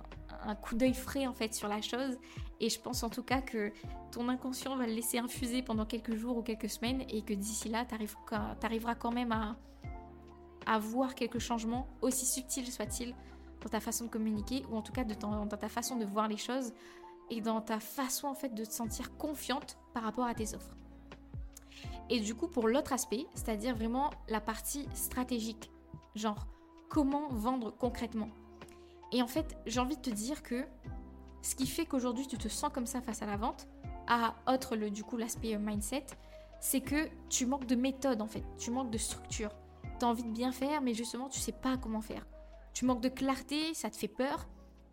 coup 0.63 0.77
d'œil 0.77 0.95
frais 0.95 1.27
en 1.27 1.33
fait 1.33 1.55
sur 1.55 1.69
la 1.69 1.81
chose. 1.81 2.17
Et 2.61 2.71
je 2.71 2.81
pense 2.81 3.03
en 3.03 3.11
tout 3.11 3.23
cas 3.23 3.41
que 3.41 3.73
ton 4.11 4.29
inconscient 4.29 4.77
va 4.77 4.87
le 4.87 4.93
laisser 4.93 5.19
infuser 5.19 5.63
pendant 5.63 5.85
quelques 5.85 6.15
jours 6.15 6.39
ou 6.39 6.43
quelques 6.43 6.71
semaines 6.71 7.03
et 7.09 7.23
que 7.23 7.35
d'ici 7.35 7.69
là, 7.69 7.85
tu 7.85 7.95
arriveras 8.65 8.95
quand 8.95 9.13
même 9.13 9.33
à, 9.33 9.57
à 10.67 10.79
voir 10.79 11.15
quelques 11.15 11.39
changements, 11.39 11.89
aussi 12.03 12.27
subtils 12.27 12.71
soient-ils, 12.71 13.15
dans 13.61 13.69
ta 13.69 13.81
façon 13.81 14.05
de 14.05 14.11
communiquer 14.11 14.65
ou 14.71 14.77
en 14.77 14.83
tout 14.83 14.93
cas 14.93 15.05
dans 15.05 15.47
ta 15.47 15.69
façon 15.69 15.97
de 15.97 16.05
voir 16.05 16.29
les 16.29 16.37
choses 16.37 16.73
et 17.31 17.41
dans 17.41 17.61
ta 17.61 17.81
façon 17.81 18.29
en 18.29 18.35
fait 18.35 18.55
de 18.55 18.65
te 18.65 18.73
sentir 18.73 19.17
confiante 19.17 19.79
par 19.93 20.03
rapport 20.03 20.27
à 20.27 20.35
tes 20.35 20.55
offres. 20.55 20.75
Et 22.11 22.21
du 22.21 22.35
coup 22.35 22.49
pour 22.49 22.69
l'autre 22.69 22.93
aspect, 22.93 23.27
c'est-à-dire 23.35 23.75
vraiment 23.75 24.11
la 24.29 24.41
partie 24.41 24.89
stratégique, 24.95 25.71
genre 26.15 26.47
comment 26.89 27.29
vendre 27.29 27.71
concrètement. 27.77 28.29
Et 29.13 29.23
en 29.23 29.27
fait, 29.27 29.57
j'ai 29.67 29.81
envie 29.81 29.97
de 29.97 30.03
te 30.03 30.11
dire 30.11 30.43
que 30.43 30.65
ce 31.43 31.55
qui 31.55 31.67
fait 31.67 31.87
qu'aujourd'hui 31.87 32.27
tu 32.27 32.39
te 32.39 32.49
sens 32.49 32.71
comme 32.73 32.87
ça 32.87 33.01
face 33.01 33.23
à 33.23 33.27
la 33.27 33.37
vente, 33.37 33.69
à 34.07 34.35
autre 34.47 34.77
le 34.77 34.91
du 34.91 35.05
coup 35.05 35.17
l'aspect 35.17 35.55
euh, 35.55 35.59
mindset, 35.59 36.07
c'est 36.61 36.81
que 36.81 37.09
tu 37.29 37.47
manques 37.47 37.67
de 37.67 37.77
méthode 37.77 38.23
en 38.23 38.27
fait, 38.27 38.43
tu 38.59 38.71
manques 38.71 38.91
de 38.91 38.99
structure. 38.99 39.51
Tu 39.99 40.05
as 40.05 40.09
envie 40.09 40.25
de 40.25 40.31
bien 40.31 40.53
faire 40.53 40.81
mais 40.81 40.95
justement 40.95 41.29
tu 41.29 41.41
sais 41.41 41.53
pas 41.53 41.77
comment 41.77 42.01
faire 42.01 42.25
tu 42.79 42.85
manques 42.85 43.01
de 43.01 43.09
clarté, 43.09 43.75
ça 43.75 43.91
te 43.91 43.97
fait 43.97 44.07
peur. 44.07 44.49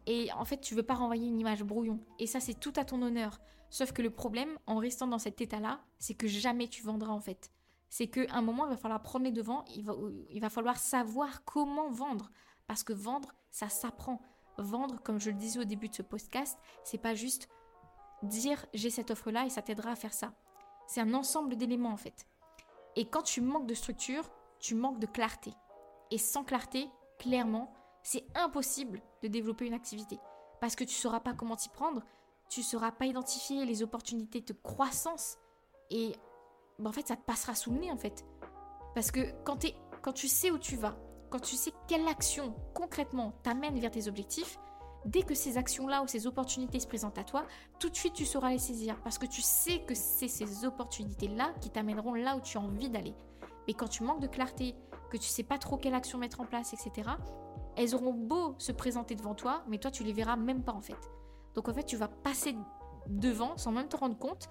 Et 0.07 0.31
en 0.33 0.43
fait, 0.43 0.59
tu 0.59 0.73
veux 0.73 0.81
pas 0.81 0.95
renvoyer 0.95 1.27
une 1.27 1.39
image 1.39 1.63
brouillon. 1.63 1.99
Et 2.17 2.25
ça, 2.25 2.39
c'est 2.39 2.59
tout 2.59 2.73
à 2.77 2.83
ton 2.83 2.99
honneur. 3.03 3.39
Sauf 3.69 3.91
que 3.91 4.01
le 4.01 4.09
problème, 4.09 4.57
en 4.65 4.77
restant 4.77 5.05
dans 5.05 5.19
cet 5.19 5.39
état-là, 5.39 5.79
c'est 5.99 6.15
que 6.15 6.25
jamais 6.25 6.67
tu 6.67 6.81
vendras 6.81 7.13
en 7.13 7.19
fait. 7.19 7.51
C'est 7.89 8.07
qu'à 8.07 8.25
un 8.33 8.41
moment, 8.41 8.65
il 8.65 8.71
va 8.71 8.77
falloir 8.77 9.03
prendre 9.03 9.25
les 9.25 9.31
devants, 9.31 9.65
il 9.75 9.85
va, 9.85 9.93
il 10.31 10.41
va 10.41 10.49
falloir 10.49 10.77
savoir 10.77 11.45
comment 11.45 11.91
vendre. 11.91 12.31
Parce 12.65 12.81
que 12.81 12.91
vendre, 12.91 13.35
ça 13.51 13.69
s'apprend. 13.69 14.19
Vendre, 14.57 14.99
comme 15.03 15.19
je 15.19 15.29
le 15.29 15.37
disais 15.37 15.59
au 15.59 15.65
début 15.65 15.89
de 15.89 15.93
ce 15.93 16.01
podcast, 16.01 16.57
c'est 16.83 16.97
pas 16.97 17.13
juste 17.13 17.49
dire 18.23 18.65
j'ai 18.73 18.89
cette 18.89 19.11
offre-là 19.11 19.45
et 19.45 19.51
ça 19.51 19.61
t'aidera 19.61 19.91
à 19.91 19.95
faire 19.95 20.13
ça. 20.13 20.33
C'est 20.87 21.01
un 21.01 21.13
ensemble 21.13 21.55
d'éléments 21.55 21.93
en 21.93 21.97
fait. 21.97 22.25
Et 22.95 23.05
quand 23.05 23.21
tu 23.21 23.41
manques 23.41 23.67
de 23.67 23.75
structure, 23.75 24.31
tu 24.57 24.73
manques 24.73 24.99
de 24.99 25.05
clarté. 25.05 25.53
Et 26.09 26.17
sans 26.17 26.43
clarté, 26.43 26.89
clairement, 27.17 27.73
c'est 28.03 28.25
impossible 28.35 29.01
de 29.23 29.27
développer 29.27 29.65
une 29.65 29.73
activité. 29.73 30.19
Parce 30.61 30.75
que 30.75 30.83
tu 30.83 30.95
ne 30.95 30.99
sauras 30.99 31.19
pas 31.19 31.33
comment 31.33 31.55
t'y 31.55 31.69
prendre, 31.69 32.03
tu 32.49 32.61
ne 32.61 32.65
sauras 32.65 32.91
pas 32.91 33.05
identifier 33.05 33.65
les 33.65 33.83
opportunités 33.83 34.41
de 34.41 34.53
croissance. 34.53 35.37
Et 35.89 36.13
ben, 36.79 36.89
en 36.89 36.93
fait, 36.93 37.07
ça 37.07 37.15
te 37.15 37.23
passera 37.23 37.55
sous 37.55 37.71
le 37.71 37.79
nez 37.79 37.91
en 37.91 37.97
fait. 37.97 38.25
Parce 38.93 39.11
que 39.11 39.31
quand, 39.43 39.65
quand 40.01 40.13
tu 40.13 40.27
sais 40.27 40.51
où 40.51 40.57
tu 40.57 40.75
vas, 40.75 40.95
quand 41.29 41.39
tu 41.39 41.55
sais 41.55 41.71
quelle 41.87 42.07
action 42.07 42.55
concrètement 42.73 43.33
t'amène 43.43 43.79
vers 43.79 43.91
tes 43.91 44.07
objectifs, 44.07 44.57
dès 45.05 45.23
que 45.23 45.35
ces 45.35 45.57
actions-là 45.57 46.03
ou 46.03 46.07
ces 46.07 46.27
opportunités 46.27 46.79
se 46.79 46.87
présentent 46.87 47.17
à 47.17 47.23
toi, 47.23 47.45
tout 47.79 47.89
de 47.89 47.95
suite 47.95 48.13
tu 48.13 48.25
sauras 48.25 48.51
les 48.51 48.59
saisir 48.59 49.01
parce 49.03 49.17
que 49.17 49.25
tu 49.25 49.41
sais 49.41 49.81
que 49.81 49.95
c'est 49.95 50.27
ces 50.27 50.65
opportunités-là 50.65 51.53
qui 51.61 51.69
t'amèneront 51.69 52.13
là 52.13 52.37
où 52.37 52.41
tu 52.41 52.57
as 52.57 52.61
envie 52.61 52.89
d'aller. 52.89 53.15
Mais 53.67 53.73
quand 53.73 53.87
tu 53.87 54.03
manques 54.03 54.21
de 54.21 54.27
clarté, 54.27 54.75
que 55.09 55.17
tu 55.17 55.27
sais 55.27 55.43
pas 55.43 55.57
trop 55.57 55.77
quelle 55.77 55.93
action 55.93 56.17
mettre 56.17 56.41
en 56.41 56.45
place, 56.45 56.73
etc., 56.73 57.09
elles 57.77 57.93
auront 57.93 58.13
beau 58.13 58.55
se 58.57 58.71
présenter 58.71 59.15
devant 59.15 59.35
toi, 59.35 59.63
mais 59.67 59.77
toi 59.77 59.91
tu 59.91 60.03
les 60.03 60.13
verras 60.13 60.35
même 60.35 60.63
pas 60.63 60.73
en 60.73 60.81
fait. 60.81 60.97
Donc 61.53 61.67
en 61.67 61.73
fait 61.73 61.83
tu 61.83 61.97
vas 61.97 62.07
passer 62.07 62.55
devant 63.07 63.57
sans 63.57 63.71
même 63.71 63.87
te 63.87 63.97
rendre 63.97 64.17
compte 64.17 64.49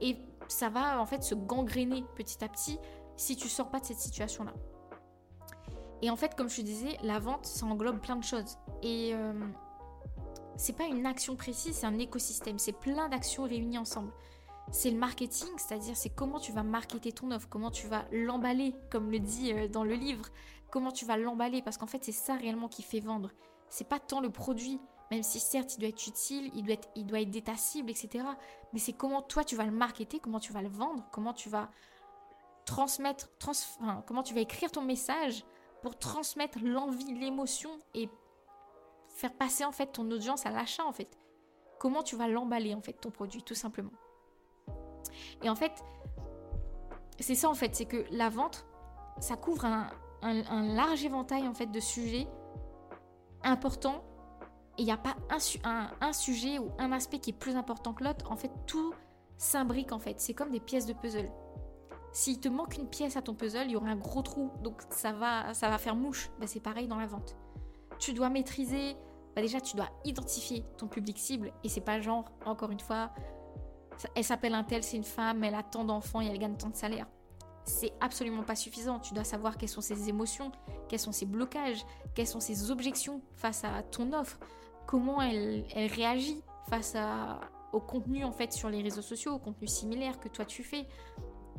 et 0.00 0.18
ça 0.48 0.68
va 0.68 1.00
en 1.00 1.06
fait 1.06 1.22
se 1.22 1.34
gangréner 1.34 2.04
petit 2.16 2.42
à 2.44 2.48
petit 2.48 2.78
si 3.16 3.36
tu 3.36 3.48
sors 3.48 3.70
pas 3.70 3.80
de 3.80 3.86
cette 3.86 4.00
situation 4.00 4.44
là. 4.44 4.52
Et 6.02 6.10
en 6.10 6.16
fait, 6.16 6.34
comme 6.34 6.50
je 6.50 6.56
te 6.56 6.60
disais, 6.60 6.98
la 7.02 7.18
vente, 7.18 7.46
ça 7.46 7.64
englobe 7.64 7.98
plein 7.98 8.16
de 8.16 8.24
choses. 8.24 8.58
Et 8.82 9.12
euh, 9.14 9.32
c'est 10.56 10.76
pas 10.76 10.84
une 10.84 11.06
action 11.06 11.34
précise, 11.34 11.76
c'est 11.76 11.86
un 11.86 11.98
écosystème. 11.98 12.58
C'est 12.58 12.78
plein 12.78 13.08
d'actions 13.08 13.44
réunies 13.44 13.78
ensemble. 13.78 14.12
C'est 14.72 14.90
le 14.90 14.98
marketing, 14.98 15.48
c'est-à-dire 15.56 15.96
c'est 15.96 16.10
comment 16.10 16.40
tu 16.40 16.52
vas 16.52 16.62
marketer 16.62 17.12
ton 17.12 17.30
offre, 17.30 17.48
comment 17.48 17.70
tu 17.70 17.86
vas 17.86 18.06
l'emballer, 18.10 18.74
comme 18.90 19.10
le 19.10 19.20
dit 19.20 19.52
euh, 19.52 19.68
dans 19.68 19.84
le 19.84 19.94
livre, 19.94 20.26
comment 20.70 20.90
tu 20.90 21.04
vas 21.04 21.16
l'emballer, 21.16 21.62
parce 21.62 21.76
qu'en 21.78 21.86
fait 21.86 22.04
c'est 22.04 22.12
ça 22.12 22.34
réellement 22.34 22.68
qui 22.68 22.82
fait 22.82 23.00
vendre. 23.00 23.30
C'est 23.68 23.88
pas 23.88 24.00
tant 24.00 24.20
le 24.20 24.30
produit, 24.30 24.80
même 25.10 25.22
si 25.22 25.38
certes 25.38 25.76
il 25.76 25.80
doit 25.80 25.88
être 25.88 26.06
utile, 26.06 26.50
il 26.54 26.64
doit 26.64 26.74
être, 26.74 26.88
il 26.96 27.06
doit 27.06 27.20
etc. 27.20 28.24
Mais 28.72 28.78
c'est 28.78 28.92
comment 28.92 29.22
toi 29.22 29.44
tu 29.44 29.54
vas 29.54 29.64
le 29.64 29.70
marketer, 29.70 30.18
comment 30.18 30.40
tu 30.40 30.52
vas 30.52 30.62
le 30.62 30.68
vendre, 30.68 31.04
comment 31.12 31.34
tu 31.34 31.48
vas 31.48 31.70
transmettre, 32.64 33.28
comment 34.06 34.22
tu 34.22 34.34
vas 34.34 34.40
écrire 34.40 34.72
ton 34.72 34.82
message 34.82 35.44
pour 35.82 35.98
transmettre 35.98 36.58
l'envie, 36.62 37.14
l'émotion 37.14 37.70
et 37.92 38.08
faire 39.10 39.34
passer 39.34 39.64
en 39.64 39.72
fait 39.72 39.92
ton 39.92 40.10
audience 40.10 40.46
à 40.46 40.50
l'achat 40.50 40.84
en 40.84 40.92
fait. 40.92 41.18
Comment 41.78 42.02
tu 42.02 42.16
vas 42.16 42.26
l'emballer 42.26 42.74
en 42.74 42.80
fait 42.80 42.94
ton 42.94 43.10
produit 43.10 43.42
tout 43.42 43.54
simplement. 43.54 43.92
Et 45.42 45.48
en 45.48 45.54
fait, 45.54 45.72
c'est 47.20 47.34
ça 47.34 47.48
en 47.48 47.54
fait, 47.54 47.74
c'est 47.74 47.84
que 47.84 48.04
la 48.10 48.28
vente, 48.28 48.66
ça 49.20 49.36
couvre 49.36 49.64
un, 49.64 49.88
large 50.22 51.04
éventail 51.04 51.46
en 51.46 51.54
fait 51.54 51.66
de 51.66 51.80
sujets 51.80 52.26
importants. 53.42 54.02
Et 54.76 54.82
il 54.82 54.86
n'y 54.86 54.92
a 54.92 54.96
pas 54.96 55.14
un, 55.30 56.12
sujet 56.12 56.58
ou 56.58 56.72
un 56.78 56.90
aspect 56.90 57.18
qui 57.18 57.30
est 57.30 57.38
plus 57.38 57.56
important 57.56 57.92
que 57.92 58.02
l'autre. 58.02 58.32
En 58.32 58.36
fait, 58.36 58.50
tout 58.66 58.92
s'imbrique 59.36 59.92
en 59.92 59.98
fait. 59.98 60.20
C'est 60.20 60.34
comme 60.34 60.50
des 60.50 60.60
pièces 60.60 60.86
de 60.86 60.92
puzzle. 60.92 61.30
S'il 62.12 62.40
te 62.40 62.48
manque 62.48 62.76
une 62.76 62.88
pièce 62.88 63.16
à 63.16 63.22
ton 63.22 63.34
puzzle, 63.34 63.66
il 63.66 63.72
y 63.72 63.76
aura 63.76 63.88
un 63.88 63.96
gros 63.96 64.22
trou, 64.22 64.52
donc 64.62 64.82
ça 64.90 65.12
va, 65.12 65.52
ça 65.52 65.68
va 65.68 65.78
faire 65.78 65.96
mouche. 65.96 66.30
Ben, 66.38 66.46
c'est 66.46 66.60
pareil 66.60 66.86
dans 66.86 66.98
la 66.98 67.06
vente. 67.06 67.36
Tu 67.98 68.12
dois 68.12 68.30
maîtriser, 68.30 68.96
ben, 69.34 69.42
déjà 69.42 69.60
tu 69.60 69.76
dois 69.76 69.88
identifier 70.04 70.64
ton 70.76 70.86
public 70.86 71.18
cible, 71.18 71.52
et 71.64 71.68
c'est 71.68 71.80
pas 71.80 72.00
genre, 72.00 72.30
encore 72.46 72.70
une 72.70 72.78
fois, 72.78 73.10
elle 74.14 74.24
s'appelle 74.24 74.54
un 74.54 74.64
tel, 74.64 74.82
c'est 74.82 74.96
une 74.96 75.04
femme, 75.04 75.44
elle 75.44 75.54
a 75.54 75.62
tant 75.62 75.84
d'enfants 75.84 76.20
et 76.20 76.26
elle 76.26 76.38
gagne 76.38 76.56
tant 76.56 76.70
de 76.70 76.76
salaire. 76.76 77.06
C'est 77.64 77.92
absolument 78.00 78.42
pas 78.42 78.56
suffisant. 78.56 78.98
Tu 78.98 79.14
dois 79.14 79.24
savoir 79.24 79.56
quelles 79.56 79.68
sont 79.70 79.80
ses 79.80 80.08
émotions, 80.08 80.52
quels 80.88 80.98
sont 80.98 81.12
ses 81.12 81.26
blocages, 81.26 81.84
quelles 82.14 82.26
sont 82.26 82.40
ses 82.40 82.70
objections 82.70 83.22
face 83.32 83.64
à 83.64 83.82
ton 83.82 84.12
offre, 84.12 84.38
comment 84.86 85.22
elle, 85.22 85.64
réagit 85.74 86.42
face 86.68 86.96
au 87.72 87.80
contenu 87.80 88.24
en 88.24 88.32
fait 88.32 88.52
sur 88.52 88.68
les 88.68 88.82
réseaux 88.82 89.02
sociaux, 89.02 89.32
au 89.32 89.38
contenu 89.38 89.66
similaire 89.66 90.20
que 90.20 90.28
toi 90.28 90.44
tu 90.44 90.62
fais, 90.62 90.86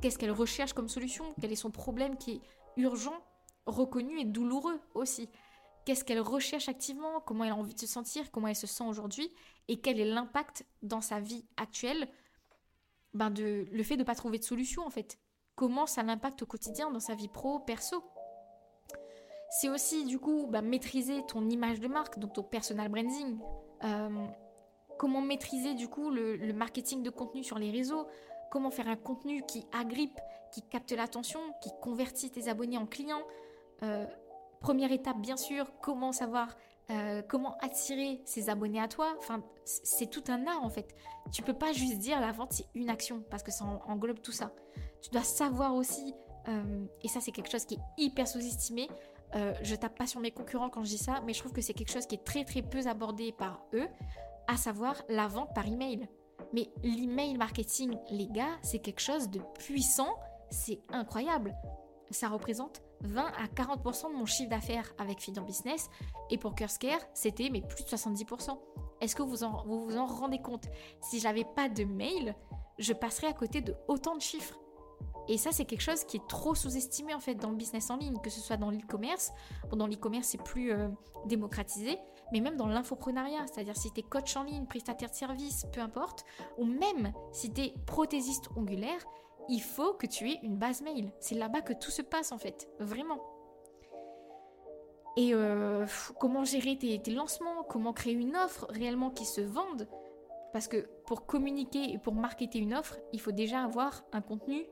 Qu'est-ce 0.02 0.18
qu'elle 0.18 0.32
recherche 0.32 0.74
comme 0.74 0.90
solution? 0.90 1.34
Quel 1.42 1.52
est 1.52 1.56
son 1.56 1.72
problème 1.72 2.18
qui 2.18 2.34
est 2.34 2.42
urgent, 2.78 3.18
reconnu 3.66 4.20
et 4.20 4.26
douloureux 4.26 4.80
aussi? 4.94 5.30
Qu'est-ce 5.86 6.04
qu'elle 6.04 6.20
recherche 6.20 6.68
activement? 6.68 7.22
Comment 7.22 7.44
elle 7.46 7.52
a 7.52 7.56
envie 7.56 7.74
de 7.74 7.80
se 7.80 7.88
sentir? 7.88 8.32
Comment 8.32 8.48
elle 8.48 8.56
se 8.56 8.68
sent 8.68 8.84
aujourd'hui? 8.84 9.34
Et 9.68 9.80
quel 9.80 10.00
est 10.00 10.06
l'impact 10.06 10.66
dans 10.82 11.02
sa 11.02 11.20
vie 11.20 11.46
actuelle 11.58 12.08
ben 13.16 13.32
de, 13.32 13.66
Le 13.72 13.84
fait 13.84 13.96
de 13.96 14.02
ne 14.02 14.06
pas 14.06 14.14
trouver 14.14 14.38
de 14.38 14.44
solution 14.44 14.86
en 14.86 14.90
fait. 14.90 15.18
Comment 15.56 15.86
ça 15.88 16.04
l'impacte 16.04 16.42
au 16.44 16.46
quotidien 16.46 16.92
dans 16.92 17.00
sa 17.00 17.16
vie 17.16 17.30
pro, 17.30 17.60
perso? 17.60 18.04
C'est 19.50 19.70
aussi 19.70 20.06
du 20.06 20.20
coup 20.20 20.48
ben, 20.48 20.62
maîtriser 20.62 21.26
ton 21.28 21.50
image 21.50 21.80
de 21.80 21.88
marque, 21.88 22.20
donc 22.20 22.34
ton 22.34 22.44
personal 22.44 22.90
branding. 22.90 23.40
Euh, 23.84 24.26
comment 24.98 25.22
maîtriser 25.22 25.74
du 25.76 25.88
coup 25.88 26.10
le, 26.10 26.54
marketing 26.54 27.04
de 27.04 27.10
contenu 27.10 27.44
sur 27.44 27.58
les 27.58 27.72
réseaux, 27.72 28.06
comment 28.52 28.70
faire 28.70 28.88
un 28.90 28.98
contenu 28.98 29.44
qui 29.44 29.66
agrippe, 29.72 30.20
qui 30.52 30.62
capte 30.62 30.92
l'attention, 30.92 31.40
qui 31.62 31.70
convertit 31.82 32.32
tes 32.32 32.50
abonnés 32.50 32.78
en 32.78 32.86
clients? 32.86 33.24
Euh, 33.84 34.06
première 34.60 34.92
étape, 34.92 35.20
bien 35.20 35.38
sûr, 35.38 35.72
comment 35.82 36.12
savoir 36.12 36.56
euh, 36.92 37.22
comment 37.28 37.58
attirer 37.62 38.22
ses 38.26 38.50
abonnés 38.50 38.80
à 38.80 38.88
toi? 38.88 39.16
Enfin, 39.18 39.44
c'est 39.64 40.10
tout 40.10 40.24
un 40.28 40.46
art 40.48 40.64
en 40.64 40.70
fait. 40.70 40.96
Tu 41.32 41.42
peux 41.42 41.54
pas 41.54 41.74
juste 41.74 41.98
dire 41.98 42.20
la 42.20 42.32
vente 42.32 42.54
c'est 42.54 42.68
une 42.76 42.90
action 42.90 43.24
parce 43.30 43.44
que 43.44 43.52
ça 43.52 43.66
englobe 43.88 44.22
tout 44.22 44.32
ça. 44.32 44.52
Tu 45.02 45.10
dois 45.10 45.24
savoir 45.24 45.76
aussi, 45.76 46.14
euh, 46.48 46.86
et 47.02 47.08
ça 47.08 47.22
c'est 47.22 47.32
quelque 47.32 47.50
chose 47.50 47.66
qui 47.66 47.76
est 47.76 47.82
hyper 47.98 48.28
sous-estimé. 48.28 48.88
je 49.62 49.76
tape 49.76 49.98
pas 49.98 50.08
sur 50.08 50.22
mes 50.22 50.32
concurrents 50.32 50.70
quand 50.70 50.84
je 50.84 50.92
dis 50.92 50.98
ça, 50.98 51.22
mais 51.26 51.34
je 51.34 51.40
trouve 51.40 51.52
que 51.52 51.62
c'est 51.62 51.74
quelque 51.74 51.92
chose 51.92 52.06
qui 52.06 52.16
est 52.16 52.24
très 52.24 52.46
très 52.46 52.62
peu 52.62 52.88
abordé 52.88 53.34
par 53.34 53.66
eux, 53.74 53.88
à 54.48 54.56
savoir 54.56 55.04
la 55.10 55.28
vente 55.28 55.54
par 55.54 55.68
email. 55.68 56.08
Mais 56.54 56.70
l'email 56.84 57.36
marketing, 57.36 57.98
les 58.10 58.28
gars, 58.28 58.58
c'est 58.62 58.80
quelque 58.80 59.02
chose 59.02 59.30
de 59.30 59.42
puissant, 59.60 60.16
c'est 60.50 60.80
incroyable. 60.90 61.56
Ça 62.12 62.30
représente 62.30 62.82
20 63.06 63.26
à 63.26 63.46
40% 63.48 64.12
de 64.12 64.18
mon 64.18 64.26
chiffre 64.26 64.50
d'affaires 64.50 64.94
avec 64.98 65.20
Feed 65.20 65.40
Business. 65.40 65.90
Et 66.30 66.38
pour 66.38 66.56
Curse 66.56 66.78
c'était 67.14 67.50
mais 67.50 67.62
plus 67.62 67.84
de 67.84 67.90
70%. 67.90 68.58
Est-ce 69.02 69.16
que 69.16 69.24
vous, 69.24 69.38
vous 69.66 69.86
vous 69.86 69.98
en 69.98 70.06
rendez 70.06 70.40
compte? 70.40 70.66
Si 71.02 71.20
j'avais 71.20 71.46
pas 71.46 71.70
de 71.70 71.84
mail, 71.84 72.36
je 72.80 72.94
passerais 72.94 73.28
à 73.28 73.34
côté 73.34 73.62
de 73.62 73.76
autant 73.88 74.16
de 74.16 74.22
chiffres. 74.22 74.60
Et 75.28 75.38
ça, 75.38 75.52
c'est 75.52 75.66
quelque 75.66 75.82
chose 75.82 76.04
qui 76.04 76.18
est 76.18 76.28
trop 76.28 76.54
sous-estimé 76.54 77.14
en 77.14 77.20
fait 77.20 77.36
dans 77.36 77.50
le 77.50 77.56
business 77.56 77.90
en 77.90 77.98
ligne, 77.98 78.18
que 78.20 78.30
ce 78.30 78.40
soit 78.40 78.58
dans 78.58 78.70
l'e-commerce. 78.70 79.32
Bon, 79.70 79.78
dans 79.78 79.88
l'e-commerce, 79.88 80.28
c'est 80.28 80.42
plus 80.42 80.72
euh, 80.72 80.88
démocratisé, 81.26 81.98
mais 82.32 82.42
même 82.42 82.58
dans 82.58 82.68
l'infoprenariat, 82.68 83.46
c'est-à-dire 83.48 83.76
si 83.76 83.92
tu 83.92 84.02
es 84.02 84.04
coach 84.04 84.36
en 84.36 84.44
ligne, 84.44 84.66
prestataire 84.68 85.10
de 85.10 85.16
service, 85.16 85.66
peu 85.74 85.82
importe, 85.82 86.26
ou 86.58 86.66
même 86.66 87.12
si 87.32 87.52
tu 87.52 87.62
es 87.62 87.74
prothésiste 87.88 88.50
ongulaire, 88.56 89.04
il 89.50 89.62
faut 89.62 89.94
que 89.94 90.08
tu 90.08 90.30
aies 90.30 90.40
une 90.44 90.58
base 90.58 90.82
mail. 90.82 91.12
C'est 91.20 91.36
là-bas 91.36 91.62
que 91.62 91.74
tout 91.74 91.92
se 91.92 92.02
passe 92.02 92.32
en 92.32 92.38
fait, 92.38 92.68
vraiment. 92.80 93.22
Et 95.18 95.34
euh, 95.34 95.86
comment 96.20 96.44
gérer 96.44 96.78
tes, 96.78 97.12
lancements, 97.12 97.64
comment 97.64 97.94
créer 97.94 98.14
une 98.14 98.36
offre 98.36 98.68
réellement 98.70 99.12
qui 99.12 99.26
se 99.26 99.42
vende? 99.42 99.88
Parce 100.52 100.68
que 100.68 100.90
pour 101.06 101.26
communiquer 101.26 101.92
et 101.94 101.98
pour 101.98 102.14
marketer 102.16 102.60
une 102.60 102.74
offre, 102.74 102.98
il 103.14 103.22
faut 103.22 103.32
déjà 103.32 103.64
avoir 103.64 104.04
un 104.12 104.22
contenu 104.22 104.66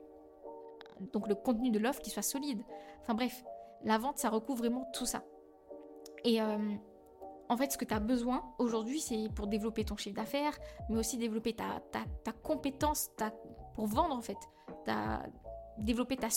donc 1.12 1.28
le 1.28 1.34
contenu 1.34 1.70
de 1.70 1.78
l'offre 1.78 2.00
qui 2.00 2.10
soit 2.10 2.22
solide. 2.22 2.62
Enfin 3.02 3.14
bref, 3.14 3.44
la 3.84 3.98
vente, 3.98 4.18
ça 4.18 4.30
recouvre 4.30 4.60
vraiment 4.60 4.88
tout 4.92 5.06
ça. 5.06 5.24
Et 6.24 6.40
euh, 6.40 6.74
en 7.48 7.56
fait, 7.56 7.72
ce 7.72 7.78
que 7.78 7.84
tu 7.84 7.94
as 7.94 8.00
besoin 8.00 8.42
aujourd'hui, 8.58 9.00
c'est 9.00 9.28
pour 9.34 9.46
développer 9.46 9.84
ton 9.84 9.96
chiffre 9.96 10.16
d'affaires, 10.16 10.56
mais 10.88 10.98
aussi 10.98 11.18
développer 11.18 11.54
ta, 11.54 11.82
compétence 12.42 13.10
pour 13.74 13.86
vendre 13.86 14.14
en 14.14 14.22
fait. 14.22 14.38
Ta, 14.84 15.22
développer 15.78 16.16
ta, 16.16 16.28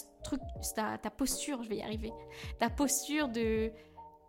ta, 0.75 0.97
ta 0.97 1.10
posture, 1.10 1.63
je 1.63 1.69
vais 1.69 1.77
y 1.77 1.83
arriver. 1.83 2.12
Ta 2.60 2.69
posture 2.69 3.29
de 3.29 3.71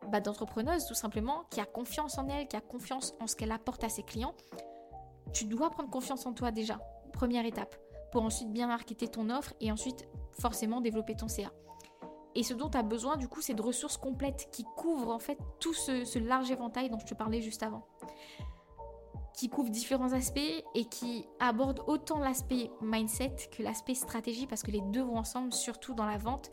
bah, 0.06 0.20
d'entrepreneuse 0.20 0.86
tout 0.86 0.94
simplement, 0.94 1.44
qui 1.50 1.60
a 1.60 1.66
confiance 1.66 2.18
en 2.18 2.28
elle, 2.28 2.48
qui 2.48 2.56
a 2.56 2.60
confiance 2.60 3.14
en 3.20 3.26
ce 3.26 3.36
qu'elle 3.36 3.52
apporte 3.52 3.84
à 3.84 3.88
ses 3.88 4.02
clients. 4.02 4.34
Tu 5.32 5.44
dois 5.44 5.70
prendre 5.70 5.90
confiance 5.90 6.24
en 6.24 6.32
toi 6.32 6.50
déjà, 6.50 6.78
première 7.12 7.44
étape, 7.44 7.76
pour 8.12 8.22
ensuite 8.22 8.50
bien 8.50 8.68
marketer 8.68 9.08
ton 9.08 9.28
offre 9.28 9.52
et 9.60 9.70
ensuite 9.70 10.08
forcément 10.32 10.80
développer 10.80 11.14
ton 11.14 11.28
CA. 11.28 11.50
Et 12.34 12.42
ce 12.42 12.54
dont 12.54 12.70
tu 12.70 12.78
as 12.78 12.82
besoin, 12.82 13.16
du 13.16 13.28
coup, 13.28 13.42
c'est 13.42 13.54
de 13.54 13.62
ressources 13.62 13.96
complètes 13.96 14.48
qui 14.52 14.64
couvrent 14.76 15.10
en 15.10 15.18
fait 15.18 15.38
tout 15.60 15.74
ce, 15.74 16.18
large 16.18 16.50
éventail 16.50 16.88
dont 16.88 16.98
je 16.98 17.06
te 17.06 17.14
parlais 17.14 17.42
juste 17.42 17.62
avant. 17.62 17.86
Qui 19.38 19.48
couvrent 19.48 19.70
différents 19.70 20.14
aspects 20.14 20.64
et 20.74 20.84
qui 20.86 21.24
abordent 21.38 21.84
autant 21.86 22.18
l'aspect 22.18 22.72
mindset 22.82 23.36
que 23.56 23.62
l'aspect 23.62 23.94
stratégie 23.94 24.48
parce 24.48 24.64
que 24.64 24.72
les 24.72 24.80
deux 24.80 25.02
vont 25.02 25.16
ensemble, 25.16 25.52
surtout 25.52 25.94
dans 25.94 26.06
la 26.06 26.18
vente, 26.18 26.50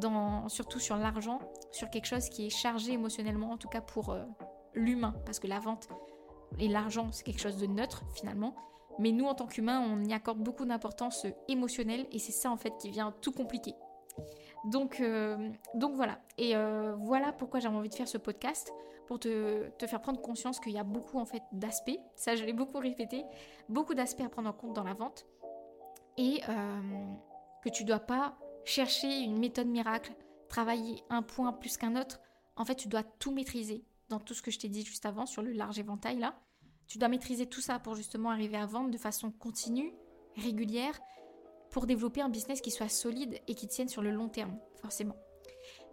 dans, 0.00 0.48
surtout 0.48 0.80
sur 0.80 0.96
l'argent, 0.96 1.38
sur 1.70 1.88
quelque 1.88 2.06
chose 2.06 2.28
qui 2.28 2.46
est 2.46 2.50
chargé 2.50 2.94
émotionnellement, 2.94 3.52
en 3.52 3.56
tout 3.56 3.68
cas 3.68 3.80
pour 3.80 4.10
euh, 4.10 4.24
l'humain. 4.74 5.14
Parce 5.24 5.38
que 5.38 5.46
la 5.46 5.60
vente 5.60 5.88
et 6.58 6.66
l'argent, 6.66 7.12
c'est 7.12 7.22
quelque 7.22 7.40
chose 7.40 7.58
de 7.58 7.66
neutre 7.68 8.02
finalement. 8.16 8.56
Mais 8.98 9.12
nous, 9.12 9.26
en 9.26 9.34
tant 9.36 9.46
qu'humains, 9.46 9.80
on 9.80 10.02
y 10.02 10.12
accorde 10.12 10.38
beaucoup 10.38 10.64
d'importance 10.64 11.28
émotionnelle 11.46 12.08
et 12.10 12.18
c'est 12.18 12.32
ça 12.32 12.50
en 12.50 12.56
fait 12.56 12.72
qui 12.80 12.90
vient 12.90 13.14
tout 13.22 13.30
compliquer. 13.30 13.74
Donc, 14.64 15.00
euh, 15.00 15.50
donc 15.74 15.94
voilà. 15.94 16.20
Et 16.38 16.56
euh, 16.56 16.94
voilà 16.98 17.32
pourquoi 17.32 17.60
j'ai 17.60 17.68
envie 17.68 17.88
de 17.88 17.94
faire 17.94 18.08
ce 18.08 18.18
podcast 18.18 18.72
pour 19.06 19.20
te, 19.20 19.70
faire 19.86 20.00
prendre 20.00 20.20
conscience 20.20 20.58
qu'il 20.58 20.72
y 20.72 20.78
a 20.78 20.84
beaucoup 20.84 21.18
en 21.18 21.26
fait 21.26 21.42
d'aspects. 21.52 21.98
Ça, 22.16 22.34
je 22.34 22.44
l'ai 22.44 22.52
beaucoup 22.52 22.78
répété, 22.78 23.24
beaucoup 23.68 23.94
d'aspects 23.94 24.22
à 24.22 24.28
prendre 24.28 24.48
en 24.48 24.52
compte 24.52 24.74
dans 24.74 24.84
la 24.84 24.94
vente 24.94 25.26
et 26.16 26.40
euh, 26.48 27.12
que 27.62 27.68
tu 27.68 27.84
dois 27.84 28.00
pas 28.00 28.36
chercher 28.64 29.20
une 29.20 29.38
méthode 29.38 29.68
miracle, 29.68 30.12
travailler 30.48 31.02
un 31.10 31.22
point 31.22 31.52
plus 31.52 31.76
qu'un 31.76 31.94
autre. 31.96 32.20
En 32.56 32.64
fait, 32.64 32.74
tu 32.74 32.88
dois 32.88 33.04
tout 33.04 33.32
maîtriser 33.32 33.84
dans 34.08 34.18
tout 34.18 34.34
ce 34.34 34.42
que 34.42 34.50
je 34.50 34.58
t'ai 34.58 34.68
dit 34.68 34.84
juste 34.84 35.06
avant 35.06 35.26
sur 35.26 35.42
le 35.42 35.52
large 35.52 35.78
éventail 35.78 36.18
là. 36.18 36.34
Tu 36.88 36.98
dois 36.98 37.08
maîtriser 37.08 37.46
tout 37.46 37.60
ça 37.60 37.78
pour 37.78 37.96
justement 37.96 38.30
arriver 38.30 38.56
à 38.56 38.66
vendre 38.66 38.90
de 38.90 38.98
façon 38.98 39.30
continue, 39.32 39.92
régulière, 40.36 40.98
pour 41.76 41.86
développer 41.86 42.22
un 42.22 42.30
business 42.30 42.62
qui 42.62 42.70
soit 42.70 42.88
solide 42.88 43.38
et 43.48 43.54
qui 43.54 43.68
tienne 43.68 43.90
sur 43.90 44.00
le 44.00 44.10
long 44.10 44.30
terme, 44.30 44.58
forcément. 44.80 45.14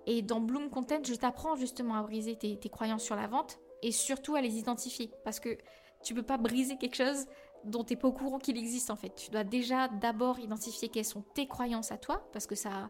Et 0.06 0.22
dans 0.22 0.40
Bloom 0.40 0.70
Content, 0.70 1.04
je 1.04 1.14
t'apprends 1.14 1.58
justement 1.58 1.96
à 1.96 2.04
briser 2.04 2.38
tes, 2.38 2.70
croyances 2.70 3.04
sur 3.04 3.18
la 3.18 3.28
vente 3.28 3.60
et 3.82 3.92
surtout 3.92 4.36
à 4.36 4.42
les 4.42 4.56
identifier 4.58 5.12
parce 5.26 5.42
que 5.42 5.58
tu 6.02 6.14
peux 6.14 6.24
pas 6.24 6.38
briser 6.38 6.78
quelque 6.78 6.96
chose 6.96 7.26
dont 7.66 7.84
tu 7.84 7.92
n'es 7.92 8.00
pas 8.00 8.08
au 8.08 8.14
courant 8.14 8.40
qu'il 8.40 8.58
existe 8.58 8.92
en 8.92 8.96
fait. 8.96 9.14
Tu 9.14 9.30
dois 9.30 9.44
déjà 9.44 9.90
d'abord 9.90 10.40
identifier 10.40 10.88
quelles 10.88 11.04
sont 11.04 11.26
tes 11.34 11.50
croyances 11.50 11.92
à 11.92 11.98
toi 11.98 12.30
parce 12.32 12.48
que 12.48 12.56
ça, 12.56 12.90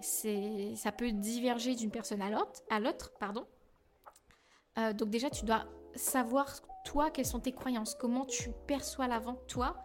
ça 0.00 0.92
peut 0.92 1.10
diverger 1.10 1.74
d'une 1.74 1.90
personne 1.90 2.22
à 2.22 2.78
l'autre, 2.78 3.14
pardon. 3.18 3.48
Euh, 4.78 4.92
donc 4.92 5.10
déjà, 5.10 5.28
tu 5.28 5.44
dois 5.44 5.64
savoir 5.96 6.54
toi 6.84 7.10
quelles 7.10 7.26
sont 7.26 7.40
tes 7.40 7.52
croyances, 7.52 7.96
comment 7.96 8.26
tu 8.26 8.52
perçois 8.68 9.08
la 9.08 9.18
vente 9.18 9.44
toi, 9.48 9.76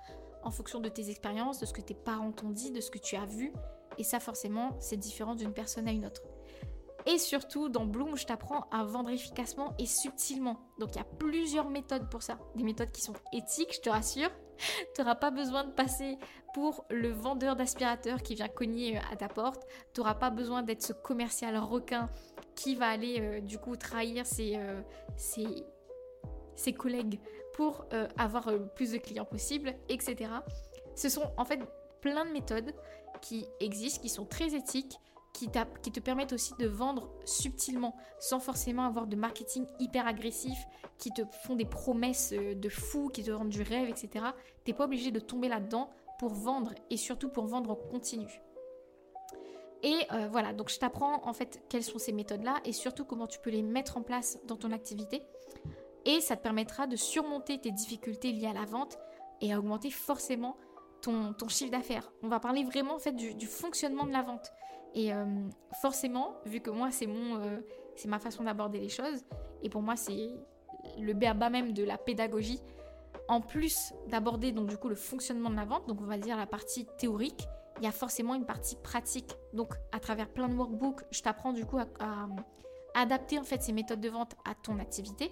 en 0.44 0.52
fonction 0.52 0.80
de 0.80 0.90
tes 0.90 1.10
expériences, 1.10 1.60
de 1.60 1.66
ce 1.66 1.74
que 1.74 1.82
tes 1.82 1.94
parents 1.94 2.32
t'ont 2.32 2.50
dit, 2.50 2.72
de 2.72 2.82
ce 2.82 2.92
que 2.92 3.00
tu 3.00 3.16
as 3.16 3.26
vu. 3.26 3.54
Et 3.98 4.04
ça, 4.04 4.20
forcément, 4.20 4.76
c'est 4.80 4.98
différent 4.98 5.36
d'une 5.36 5.54
personne 5.54 5.88
à 5.88 5.92
une 5.92 6.06
autre. 6.06 6.22
Et 7.06 7.18
surtout, 7.18 7.70
dans 7.70 7.86
Bloom, 7.86 8.16
je 8.16 8.26
t'apprends 8.26 8.68
à 8.72 8.84
vendre 8.84 9.10
efficacement 9.10 9.74
et 9.80 9.86
subtilement. 9.86 10.60
Donc, 10.80 10.92
il 10.94 10.98
y 10.98 11.02
a 11.02 11.08
plusieurs 11.18 11.70
méthodes 11.70 12.10
pour 12.10 12.22
ça. 12.22 12.38
Des 12.56 12.64
méthodes 12.64 12.92
qui 12.92 13.02
sont 13.02 13.16
éthiques, 13.34 13.74
je 13.76 13.82
te 13.82 13.90
rassure. 13.90 14.30
tu 14.96 15.02
n'auras 15.02 15.16
pas 15.16 15.32
besoin 15.32 15.64
de 15.64 15.72
passer 15.72 16.18
pour 16.54 16.86
le 16.90 17.10
vendeur 17.10 17.56
d'aspirateur 17.56 18.22
qui 18.22 18.36
vient 18.36 18.48
cogner 18.48 18.98
euh, 18.98 19.02
à 19.12 19.16
ta 19.16 19.28
porte. 19.28 19.66
Tu 19.94 20.02
n'auras 20.02 20.16
pas 20.16 20.30
besoin 20.30 20.64
d'être 20.64 20.84
ce 20.84 20.94
commercial 20.94 21.58
requin 21.58 22.10
qui 22.56 22.76
va 22.76 22.90
aller 22.90 23.18
euh, 23.20 23.42
du 23.42 23.58
coup 23.58 23.76
trahir 23.76 24.26
ses, 24.26 24.56
euh, 24.58 24.82
ses, 25.16 25.48
collègues 26.70 27.20
pour 27.54 27.86
avoir 28.18 28.52
le 28.52 28.66
plus 28.66 28.92
de 28.92 28.98
clients 28.98 29.26
possible, 29.26 29.76
etc. 29.90 30.32
Ce 30.96 31.10
sont 31.10 31.32
en 31.38 31.46
fait 31.46 31.60
plein 32.02 32.26
de 32.26 32.32
méthodes 32.32 32.74
qui 33.22 33.46
existent, 33.60 34.02
qui 34.02 34.10
sont 34.10 34.26
très 34.26 34.56
éthiques, 34.56 34.98
qui, 35.34 35.50
qui, 35.82 35.92
te 35.92 36.00
permettent 36.00 36.34
aussi 36.34 36.54
de 36.60 36.68
vendre 36.68 37.10
subtilement, 37.26 37.96
sans 38.20 38.40
forcément 38.40 38.86
avoir 38.86 39.08
de 39.08 39.16
marketing 39.16 39.66
hyper 39.80 40.08
agressif, 40.08 40.58
qui 40.98 41.12
te 41.12 41.22
font 41.44 41.56
des 41.56 41.66
promesses 41.66 42.34
euh, 42.34 42.54
de 42.54 42.70
fou, 42.70 43.10
qui 43.10 43.24
te 43.24 43.32
rendent 43.32 43.50
du 43.50 43.62
rêve, 43.62 43.90
etc. 43.90 44.26
T'es 44.66 44.74
pas 44.74 44.86
obligé 44.86 45.12
de 45.12 45.20
tomber 45.20 45.48
là-dedans 45.48 45.90
pour 46.20 46.34
vendre 46.34 46.74
et 46.90 46.98
surtout 46.98 47.30
pour 47.30 47.46
vendre 47.46 47.72
en 47.72 47.76
continu. 47.76 48.28
Et 49.84 49.98
euh, 50.12 50.28
voilà, 50.30 50.54
donc 50.54 50.70
je 50.70 50.78
t'apprends 50.78 51.28
en 51.28 51.34
fait 51.34 51.64
quelles 51.70 51.84
sont 51.84 51.98
ces 51.98 52.12
méthodes-là 52.12 52.58
et 52.66 52.72
surtout 52.72 53.04
comment 53.04 53.26
tu 53.26 53.40
peux 53.40 53.50
les 53.50 53.64
mettre 53.64 53.98
en 53.98 54.04
place 54.04 54.38
dans 54.46 54.58
ton 54.58 54.72
activité. 54.72 55.24
Et 56.06 56.20
ça 56.22 56.36
te 56.36 56.42
permettra 56.42 56.88
de 56.88 56.96
surmonter 56.96 57.60
tes 57.60 57.72
difficultés 57.72 58.32
liées 58.32 58.48
à 58.48 58.54
la 58.54 58.66
vente 58.66 58.98
et 59.40 59.54
à 59.54 59.60
augmenter 59.60 59.92
forcément 59.92 60.58
ton, 61.02 61.34
chiffre 61.48 61.72
d'affaires. 61.72 62.12
On 62.24 62.28
va 62.28 62.40
parler 62.40 62.64
vraiment 62.64 62.96
en 62.96 63.00
fait 63.00 63.14
du 63.14 63.48
fonctionnement 63.48 64.06
de 64.06 64.12
la 64.12 64.22
vente. 64.22 64.52
Et 64.94 65.14
euh, 65.14 65.26
forcément, 65.82 66.36
vu 66.46 66.60
que 66.60 66.70
moi, 66.70 66.92
c'est 66.92 67.08
mon, 67.08 67.38
euh, 67.38 67.60
c'est 67.96 68.08
ma 68.08 68.20
façon 68.20 68.44
d'aborder 68.44 68.80
les 68.80 68.90
choses, 68.90 69.24
et 69.62 69.70
pour 69.70 69.82
moi, 69.82 69.96
c'est 69.96 70.32
le 71.00 71.14
béaba 71.14 71.50
même 71.50 71.74
de 71.74 71.84
la 71.84 71.98
pédagogie. 71.98 72.62
En 73.28 73.40
plus 73.40 73.94
d'aborder 74.08 74.52
donc 74.52 74.68
du 74.68 74.78
coup 74.78 74.90
le 74.90 74.96
fonctionnement 74.96 75.50
de 75.50 75.56
la 75.56 75.66
vente, 75.66 75.88
donc 75.88 76.00
on 76.02 76.06
va 76.06 76.18
dire 76.18 76.36
la 76.36 76.48
partie 76.48 76.88
théorique, 76.98 77.48
il 77.78 77.84
y 77.84 77.88
a 77.88 77.92
forcément 77.92 78.36
une 78.36 78.46
partie 78.46 78.76
pratique. 78.76 79.36
Donc 79.54 79.74
à 79.92 80.00
travers 80.00 80.28
plein 80.28 80.50
de 80.50 80.56
workbooks, 80.56 81.02
je 81.12 81.22
t'apprends 81.22 81.54
du 81.54 81.66
coup 81.66 81.78
à, 81.78 82.28
adapter 82.94 83.40
en 83.40 83.44
fait 83.44 83.62
ces 83.62 83.72
méthodes 83.72 84.02
de 84.02 84.10
vente 84.10 84.36
à 84.44 84.54
ton 84.56 84.80
activité 84.80 85.32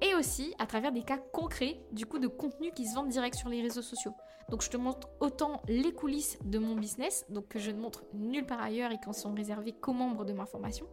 et 0.00 0.14
aussi 0.14 0.54
à 0.58 0.66
travers 0.66 0.92
des 0.92 1.02
cas 1.02 1.18
concrets 1.18 1.80
du 1.92 2.06
coup 2.06 2.18
de 2.18 2.28
contenu 2.28 2.70
qui 2.72 2.86
se 2.86 2.94
vendent 2.94 3.08
direct 3.08 3.36
sur 3.36 3.48
les 3.48 3.62
réseaux 3.62 3.82
sociaux. 3.82 4.14
Donc 4.50 4.62
je 4.62 4.70
te 4.70 4.76
montre 4.76 5.08
autant 5.20 5.62
les 5.68 5.92
coulisses 5.92 6.38
de 6.44 6.58
mon 6.58 6.74
business, 6.74 7.24
donc 7.30 7.48
que 7.48 7.58
je 7.58 7.70
ne 7.70 7.80
montre 7.80 8.04
nulle 8.12 8.46
part 8.46 8.60
ailleurs 8.60 8.92
et 8.92 8.98
qui 8.98 9.12
sont 9.14 9.34
réservés 9.34 9.72
qu'aux 9.72 9.92
membres 9.92 10.24
de 10.24 10.32
ma 10.32 10.46
formation. 10.46 10.86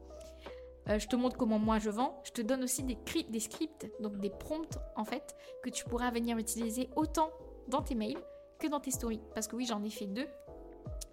Euh, 0.90 1.00
je 1.00 1.08
te 1.08 1.16
montre 1.16 1.38
comment 1.38 1.60
moi 1.60 1.80
je 1.80 1.90
vends. 1.90 2.20
Je 2.24 2.32
te 2.32 2.42
donne 2.42 2.64
aussi 2.64 2.84
des, 2.84 2.98
scripts, 3.40 3.92
donc 4.00 4.18
des 4.18 4.30
prompts 4.30 4.78
en 4.96 5.04
fait, 5.04 5.36
que 5.64 5.70
tu 5.70 5.84
pourras 5.86 6.12
venir 6.12 6.38
utiliser 6.38 6.90
autant 6.96 7.30
dans 7.68 7.82
tes 7.82 7.96
mails 7.96 8.18
que 8.60 8.68
dans 8.68 8.80
tes 8.80 8.92
stories. 8.92 9.22
Parce 9.34 9.48
que 9.48 9.56
oui, 9.56 9.66
j'en 9.66 9.84
ai 9.84 9.90
fait 9.90 10.08
deux. 10.08 10.28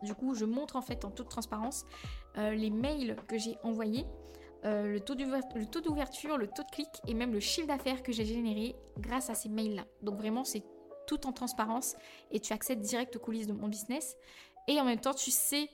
Du 0.03 0.15
coup, 0.15 0.35
je 0.35 0.45
montre 0.45 0.77
en 0.77 0.83
fait 0.83 1.05
en 1.05 1.11
toute 1.11 1.29
transparence 1.29 1.85
euh, 2.37 2.53
les 2.53 2.71
mails 2.71 3.17
que 3.27 3.37
j'ai 3.37 3.59
envoyés 3.63 4.07
euh, 4.65 4.93
le 4.93 5.01
taux 5.01 5.15
d'ouverture, 5.15 6.37
le, 6.37 6.49
taux 6.49 6.63
de 6.63 6.71
clic 6.71 6.89
et 7.07 7.15
même 7.15 7.33
le 7.33 7.41
chiffre 7.41 7.69
d'affaires 7.69 8.03
que 8.03 8.13
j'ai 8.13 8.25
généré 8.25 8.75
grâce 8.99 9.31
à 9.31 9.35
ces 9.35 9.49
mails-là. 9.49 9.85
Donc 10.03 10.17
vraiment, 10.17 10.45
c'est 10.45 10.65
tout 11.07 11.27
en 11.27 11.33
transparence 11.33 11.97
et 12.31 12.41
tu 12.41 12.53
accèdes 12.53 12.81
direct 12.81 13.15
aux 13.17 13.21
coulisses 13.21 13.47
de 13.47 13.53
mon 13.53 13.69
business. 13.69 14.17
Et 14.67 14.81
en 14.81 14.85
même 14.85 15.01
temps, 15.01 15.15
tu 15.15 15.31
sais 15.31 15.71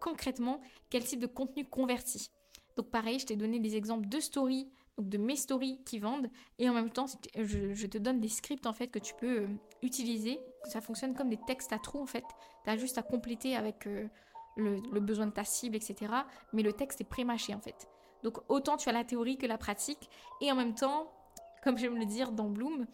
concrètement 0.00 0.60
quel 0.90 1.04
type 1.04 1.20
de 1.20 1.26
contenu 1.26 1.64
converti. 1.64 2.30
Donc 2.76 2.90
pareil, 2.90 3.18
je 3.18 3.26
t'ai 3.26 3.36
donné 3.36 3.58
des 3.58 3.76
exemples 3.76 4.08
de 4.08 4.20
stories, 4.20 4.70
donc 4.96 5.08
de 5.08 5.18
mes 5.18 5.36
stories 5.36 5.82
qui 5.84 5.98
vendent. 5.98 6.30
Et 6.58 6.68
en 6.68 6.72
même 6.72 6.90
temps, 6.90 7.06
je, 7.36 7.86
te 7.86 7.98
donne 7.98 8.20
des 8.20 8.28
scripts 8.28 8.66
en 8.66 8.72
fait 8.72 8.88
que 8.88 8.98
tu 9.00 9.12
peux 9.14 9.40
euh, 9.40 9.48
utiliser. 9.82 10.38
Ça 10.64 10.80
fonctionne 10.80 11.14
comme 11.14 11.30
des 11.30 11.40
textes 11.46 11.72
à 11.72 11.78
trous 11.78 12.00
en 12.00 12.06
fait. 12.06 12.24
Tu 12.64 12.70
as 12.70 12.76
juste 12.76 12.96
à 12.96 13.02
compléter 13.02 13.56
avec 13.56 13.86
euh, 13.86 14.08
le, 14.56 14.76
le, 14.92 15.00
besoin 15.00 15.26
de 15.26 15.32
ta 15.32 15.44
cible, 15.44 15.76
etc. 15.76 16.12
Mais 16.52 16.62
le 16.62 16.72
texte 16.72 17.00
est 17.00 17.08
pré-mâché 17.08 17.54
en 17.54 17.60
fait. 17.60 17.88
Donc 18.22 18.38
autant 18.48 18.76
tu 18.76 18.88
as 18.88 18.92
la 18.92 19.04
théorie 19.04 19.38
que 19.38 19.46
la 19.46 19.58
pratique. 19.58 20.10
Et 20.40 20.50
en 20.50 20.54
même 20.54 20.74
temps, 20.74 21.12
comme 21.64 21.78
j'aime 21.78 21.98
le 21.98 22.06
dire 22.06 22.32
dans 22.32 22.48
Bloom, 22.48 22.86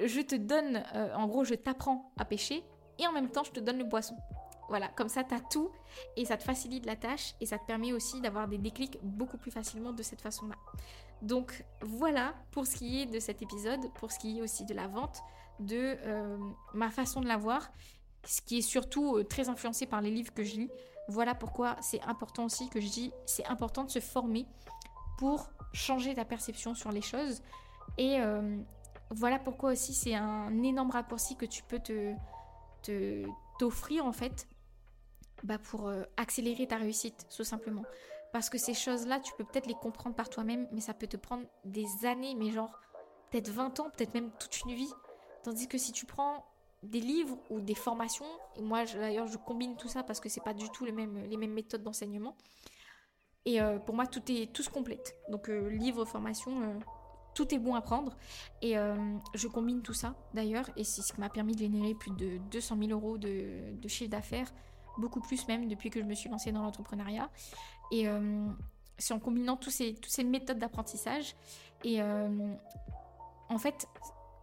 je 0.00 0.20
te 0.20 0.34
donne, 0.34 0.82
euh, 0.94 1.14
en 1.14 1.26
gros, 1.26 1.44
je 1.44 1.54
t'apprends 1.54 2.12
à 2.16 2.24
pêcher 2.24 2.64
et 2.98 3.06
en 3.06 3.12
même 3.12 3.30
temps, 3.30 3.44
je 3.44 3.52
te 3.52 3.60
donne 3.60 3.78
le 3.78 3.88
poisson. 3.88 4.16
Voilà, 4.68 4.88
comme 4.88 5.08
ça, 5.08 5.22
tu 5.22 5.34
as 5.34 5.40
tout 5.40 5.70
et 6.16 6.24
ça 6.24 6.36
te 6.36 6.42
facilite 6.42 6.86
la 6.86 6.96
tâche 6.96 7.34
et 7.40 7.46
ça 7.46 7.58
te 7.58 7.64
permet 7.66 7.92
aussi 7.92 8.20
d'avoir 8.20 8.48
des 8.48 8.58
déclics 8.58 8.98
beaucoup 9.02 9.38
plus 9.38 9.50
facilement 9.50 9.92
de 9.92 10.02
cette 10.02 10.20
façon-là. 10.20 10.56
Donc 11.22 11.64
voilà 11.82 12.34
pour 12.50 12.66
ce 12.66 12.76
qui 12.76 13.02
est 13.02 13.06
de 13.06 13.20
cet 13.20 13.42
épisode, 13.42 13.92
pour 13.94 14.12
ce 14.12 14.18
qui 14.18 14.38
est 14.38 14.42
aussi 14.42 14.64
de 14.64 14.74
la 14.74 14.88
vente, 14.88 15.22
de 15.60 15.96
euh, 16.04 16.36
ma 16.74 16.90
façon 16.90 17.20
de 17.20 17.26
la 17.26 17.36
voir, 17.36 17.70
ce 18.24 18.42
qui 18.42 18.58
est 18.58 18.62
surtout 18.62 19.16
euh, 19.16 19.24
très 19.24 19.48
influencé 19.48 19.86
par 19.86 20.00
les 20.00 20.10
livres 20.10 20.34
que 20.34 20.44
je 20.44 20.56
lis. 20.56 20.70
Voilà 21.08 21.34
pourquoi 21.34 21.76
c'est 21.80 22.02
important 22.02 22.44
aussi 22.44 22.68
que 22.68 22.80
je 22.80 22.88
dis, 22.88 23.12
c'est 23.26 23.46
important 23.46 23.84
de 23.84 23.90
se 23.90 24.00
former 24.00 24.46
pour 25.18 25.50
changer 25.72 26.14
ta 26.14 26.24
perception 26.24 26.74
sur 26.74 26.90
les 26.90 27.02
choses. 27.02 27.42
Et 27.98 28.20
euh, 28.20 28.58
voilà 29.10 29.38
pourquoi 29.38 29.72
aussi 29.72 29.94
c'est 29.94 30.14
un 30.14 30.62
énorme 30.62 30.90
raccourci 30.90 31.36
que 31.36 31.46
tu 31.46 31.62
peux 31.62 31.78
te 31.78 32.14
t'offrir 33.58 34.04
en 34.04 34.12
fait 34.12 34.46
bah 35.42 35.58
pour 35.58 35.88
euh, 35.88 36.04
accélérer 36.16 36.66
ta 36.66 36.76
réussite 36.76 37.26
tout 37.34 37.44
simplement. 37.44 37.82
Parce 38.32 38.50
que 38.50 38.58
ces 38.58 38.74
choses-là, 38.74 39.20
tu 39.20 39.32
peux 39.38 39.44
peut-être 39.44 39.66
les 39.66 39.74
comprendre 39.74 40.14
par 40.14 40.28
toi-même, 40.28 40.68
mais 40.72 40.80
ça 40.80 40.92
peut 40.92 41.06
te 41.06 41.16
prendre 41.16 41.44
des 41.64 41.86
années, 42.04 42.34
mais 42.34 42.50
genre 42.50 42.78
peut-être 43.30 43.48
20 43.48 43.80
ans, 43.80 43.90
peut-être 43.96 44.14
même 44.14 44.30
toute 44.38 44.60
une 44.62 44.74
vie. 44.74 44.92
Tandis 45.42 45.68
que 45.68 45.78
si 45.78 45.92
tu 45.92 46.06
prends 46.06 46.44
des 46.86 47.00
livres 47.00 47.36
ou 47.50 47.60
des 47.60 47.74
formations. 47.74 48.26
Et 48.56 48.62
moi, 48.62 48.84
d'ailleurs, 48.84 49.26
je 49.26 49.36
combine 49.36 49.76
tout 49.76 49.88
ça 49.88 50.02
parce 50.02 50.20
que 50.20 50.28
c'est 50.28 50.42
pas 50.42 50.54
du 50.54 50.68
tout 50.70 50.84
les 50.84 50.92
mêmes, 50.92 51.24
les 51.28 51.36
mêmes 51.36 51.52
méthodes 51.52 51.82
d'enseignement. 51.82 52.36
Et 53.46 53.60
euh, 53.60 53.78
pour 53.78 53.94
moi, 53.94 54.06
tout 54.06 54.22
est 54.28 54.52
tout 54.52 54.62
se 54.62 54.70
complète. 54.70 55.16
Donc, 55.28 55.48
euh, 55.48 55.68
livre, 55.70 56.04
formation, 56.04 56.62
euh, 56.62 56.78
tout 57.34 57.54
est 57.54 57.58
bon 57.58 57.74
à 57.74 57.80
prendre. 57.80 58.16
Et 58.60 58.74
je 59.34 59.46
combine 59.46 59.82
tout 59.82 59.92
ça, 59.92 60.14
d'ailleurs. 60.34 60.68
Et 60.76 60.84
c'est 60.84 61.02
ce 61.02 61.12
qui 61.12 61.20
m'a 61.20 61.28
permis 61.28 61.54
de 61.54 61.60
générer 61.60 61.94
plus 61.94 62.10
de 62.12 62.38
200 62.50 62.76
000 62.78 62.90
euros 62.90 63.18
de, 63.18 63.76
de 63.76 63.88
chiffre 63.88 64.10
d'affaires. 64.10 64.52
Beaucoup 64.98 65.20
plus 65.20 65.46
même 65.46 65.68
depuis 65.68 65.90
que 65.90 66.00
je 66.00 66.06
me 66.06 66.14
suis 66.14 66.30
lancée 66.30 66.50
dans 66.50 66.62
l'entrepreneuriat. 66.62 67.28
Et 67.92 68.06
c'est 68.96 69.12
en 69.12 69.18
combinant 69.18 69.58
tous 69.58 69.68
ces, 69.68 69.92
toutes 69.92 70.10
ces 70.10 70.24
méthodes 70.24 70.58
d'apprentissage. 70.58 71.36
Et 71.84 72.00
en 72.00 73.58
fait, 73.58 73.86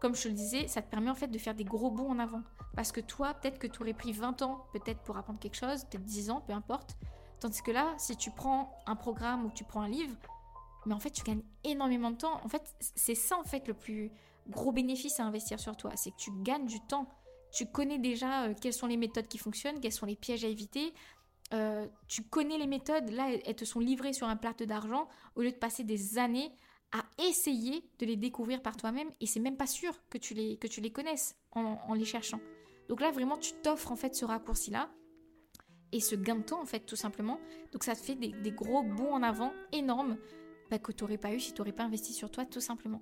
comme 0.04 0.16
je 0.16 0.24
te 0.24 0.28
le 0.28 0.34
disais, 0.34 0.68
ça 0.68 0.82
te 0.82 0.90
permet 0.92 1.10
en 1.10 1.16
fait 1.16 1.30
de 1.30 1.38
faire 1.38 1.56
des 1.56 1.64
gros 1.64 1.90
bons 1.90 2.10
en 2.10 2.20
avant. 2.20 2.42
Parce 2.76 2.92
que 2.92 3.00
toi, 3.00 3.34
peut-être 3.36 3.58
que 3.58 3.68
tu 3.68 3.82
aurais 3.82 3.94
pris 3.94 4.12
20 4.12 4.42
ans, 4.42 4.66
peut-être 4.74 5.00
pour 5.00 5.16
apprendre 5.16 5.40
quelque 5.40 5.56
chose, 5.56 5.86
peut-être 5.86 6.04
10 6.04 6.30
ans, 6.30 6.44
peu 6.46 6.52
importe. 6.52 6.98
Tandis 7.40 7.62
que 7.62 7.72
là, 7.72 7.94
si 7.98 8.18
tu 8.18 8.30
prends 8.30 8.84
un 8.86 8.98
programme 8.98 9.46
ou 9.46 9.52
tu 9.52 9.64
prends 9.64 9.80
un 9.80 9.88
livre, 9.88 10.14
mais 10.86 10.94
en 10.94 11.00
fait, 11.00 11.10
tu 11.10 11.24
gagnes 11.24 11.44
énormément 11.64 12.12
de 12.12 12.18
temps. 12.18 12.42
En 12.44 12.50
fait, 12.50 12.76
c'est 12.82 13.16
ça 13.16 13.38
en 13.40 13.46
fait 13.46 13.66
le 13.66 13.74
plus 13.74 14.12
gros 14.50 14.74
bénéfice 14.74 15.22
à 15.22 15.24
investir 15.24 15.58
sur 15.58 15.78
toi, 15.78 15.92
c'est 15.96 16.12
que 16.12 16.18
tu 16.18 16.32
gagnes 16.42 16.66
du 16.66 16.82
temps. 16.82 17.08
Tu 17.54 17.66
connais 17.66 17.98
déjà 17.98 18.44
euh, 18.44 18.54
quelles 18.60 18.74
sont 18.74 18.88
les 18.88 18.98
méthodes 18.98 19.30
qui 19.30 19.38
fonctionnent, 19.38 19.80
quels 19.80 19.94
sont 19.94 20.06
les 20.06 20.18
pièges 20.18 20.44
à 20.44 20.50
éviter. 20.50 20.94
Euh, 21.54 21.88
tu 22.10 22.24
connais 22.24 22.58
les 22.58 22.68
méthodes, 22.68 23.10
là, 23.10 23.30
elles 23.46 23.56
te 23.56 23.64
sont 23.64 23.80
livrées 23.80 24.12
sur 24.12 24.28
un 24.28 24.36
plateau 24.36 24.66
d'argent 24.66 25.08
au 25.38 25.44
lieu 25.44 25.52
de 25.52 25.58
passer 25.58 25.86
des 25.86 26.18
années 26.18 26.52
à 26.94 27.04
essayer 27.24 27.84
de 28.00 28.06
les 28.06 28.16
découvrir 28.16 28.62
par 28.62 28.78
toi-même 28.78 29.10
et 29.20 29.26
c'est 29.26 29.40
même 29.40 29.58
pas 29.58 29.68
sûr 29.68 29.94
que 30.10 30.18
tu 30.18 30.34
les, 30.36 30.58
que 30.58 30.90
connaisses 30.90 31.36
en, 31.52 31.94
les 31.96 32.06
cherchant. 32.06 32.40
Donc 32.88 33.02
là, 33.02 33.12
vraiment, 33.12 33.38
tu 33.38 33.52
t'offres 33.64 33.92
en 33.92 33.96
fait 33.96 34.16
ce 34.16 34.26
raccourci-là 34.26 34.92
et 35.92 36.00
ce 36.00 36.16
gain 36.16 36.36
de 36.36 36.44
temps 36.44 36.62
en 36.62 36.66
fait, 36.66 36.82
tout 36.82 36.96
simplement. 36.96 37.40
Donc 37.72 37.84
ça 37.84 37.96
te 37.96 38.02
fait 38.02 38.16
des, 38.16 38.52
gros 38.52 38.84
bons 38.84 39.12
en 39.12 39.24
avant 39.24 39.52
énormes 39.72 40.18
bah, 40.70 40.78
que 40.78 40.92
tu 40.92 41.04
n'aurais 41.04 41.18
pas 41.18 41.34
eu 41.34 41.40
si 41.40 41.54
tu 41.54 41.62
n'aurais 41.62 41.72
pas 41.72 41.84
investi 41.84 42.14
sur 42.14 42.30
toi, 42.30 42.46
tout 42.46 42.62
simplement. 42.62 43.02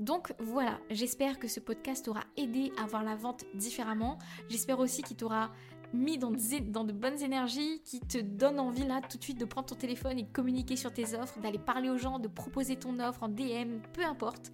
Donc 0.00 0.34
voilà, 0.40 0.80
j'espère 0.90 1.38
que 1.38 1.46
ce 1.46 1.60
podcast 1.60 2.06
t'aura 2.06 2.24
aidé 2.36 2.72
à 2.78 2.86
voir 2.86 3.04
la 3.04 3.14
vente 3.14 3.44
différemment. 3.54 4.18
J'espère 4.48 4.80
aussi 4.80 5.02
qu'il 5.02 5.16
t'aura 5.16 5.52
mis 5.92 6.18
dans 6.18 6.30
de, 6.30 6.92
bonnes 6.92 7.20
énergies, 7.22 7.82
qui 7.84 8.00
te 8.00 8.18
donnent 8.18 8.60
envie 8.60 8.86
là 8.86 9.00
tout 9.00 9.18
de 9.18 9.22
suite 9.22 9.38
de 9.38 9.44
prendre 9.44 9.66
ton 9.66 9.74
téléphone 9.74 10.18
et 10.18 10.26
communiquer 10.26 10.76
sur 10.76 10.92
tes 10.92 11.14
offres, 11.14 11.40
d'aller 11.40 11.58
parler 11.58 11.90
aux 11.90 11.98
gens, 11.98 12.18
de 12.18 12.28
proposer 12.28 12.76
ton 12.76 12.98
offre 13.00 13.22
en 13.22 13.28
DM, 13.28 13.80
peu 13.92 14.04
importe. 14.04 14.52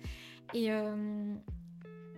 Et 0.54 0.70
euh, 0.70 1.34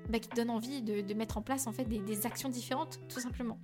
bah, 0.08 0.18
qui 0.18 0.28
te 0.28 0.36
donne 0.36 0.50
envie 0.50 0.82
de, 0.82 1.14
mettre 1.14 1.38
en 1.38 1.42
place 1.42 1.66
en 1.66 1.72
fait 1.72 1.84
des, 1.84 2.26
actions 2.26 2.48
différentes, 2.48 3.00
tout 3.08 3.20
simplement. 3.20 3.58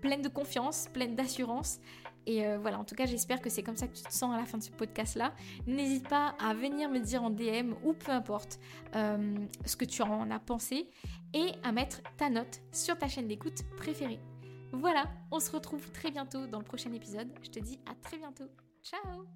Pleine 0.00 0.22
de 0.22 0.28
confiance, 0.28 0.88
pleine 0.92 1.14
d'assurance. 1.14 1.80
Et 2.26 2.46
euh, 2.46 2.58
voilà, 2.58 2.78
en 2.78 2.84
tout 2.84 2.94
cas, 2.94 3.06
j'espère 3.06 3.40
que 3.40 3.50
c'est 3.50 3.64
comme 3.64 3.76
ça 3.76 3.88
que 3.88 3.96
tu 3.96 4.02
te 4.02 4.12
sens 4.12 4.32
à 4.32 4.36
la 4.38 4.44
fin 4.44 4.58
de 4.58 4.62
ce 4.62 4.70
podcast-là. 4.70 5.32
N'hésite 5.66 6.08
pas 6.08 6.36
à 6.38 6.54
venir 6.54 6.88
me 6.88 7.00
dire 7.00 7.22
en 7.22 7.30
DM 7.30 7.74
ou 7.84 7.94
peu 7.94 8.12
importe 8.12 8.60
euh, 8.94 9.34
ce 9.64 9.76
que 9.76 9.84
tu 9.84 10.02
en 10.02 10.30
as 10.30 10.38
pensé 10.38 10.88
et 11.34 11.48
à 11.64 11.72
mettre 11.72 12.00
ta 12.16 12.30
note 12.30 12.60
sur 12.70 12.96
ta 12.96 13.08
chaîne 13.08 13.26
d'écoute 13.26 13.62
préférée. 13.76 14.20
Voilà, 14.72 15.04
on 15.30 15.38
se 15.38 15.50
retrouve 15.50 15.90
très 15.92 16.10
bientôt 16.10 16.46
dans 16.46 16.58
le 16.58 16.64
prochain 16.64 16.92
épisode. 16.92 17.28
Je 17.42 17.50
te 17.50 17.60
dis 17.60 17.78
à 17.86 17.94
très 17.94 18.16
bientôt. 18.16 18.48
Ciao 18.82 19.26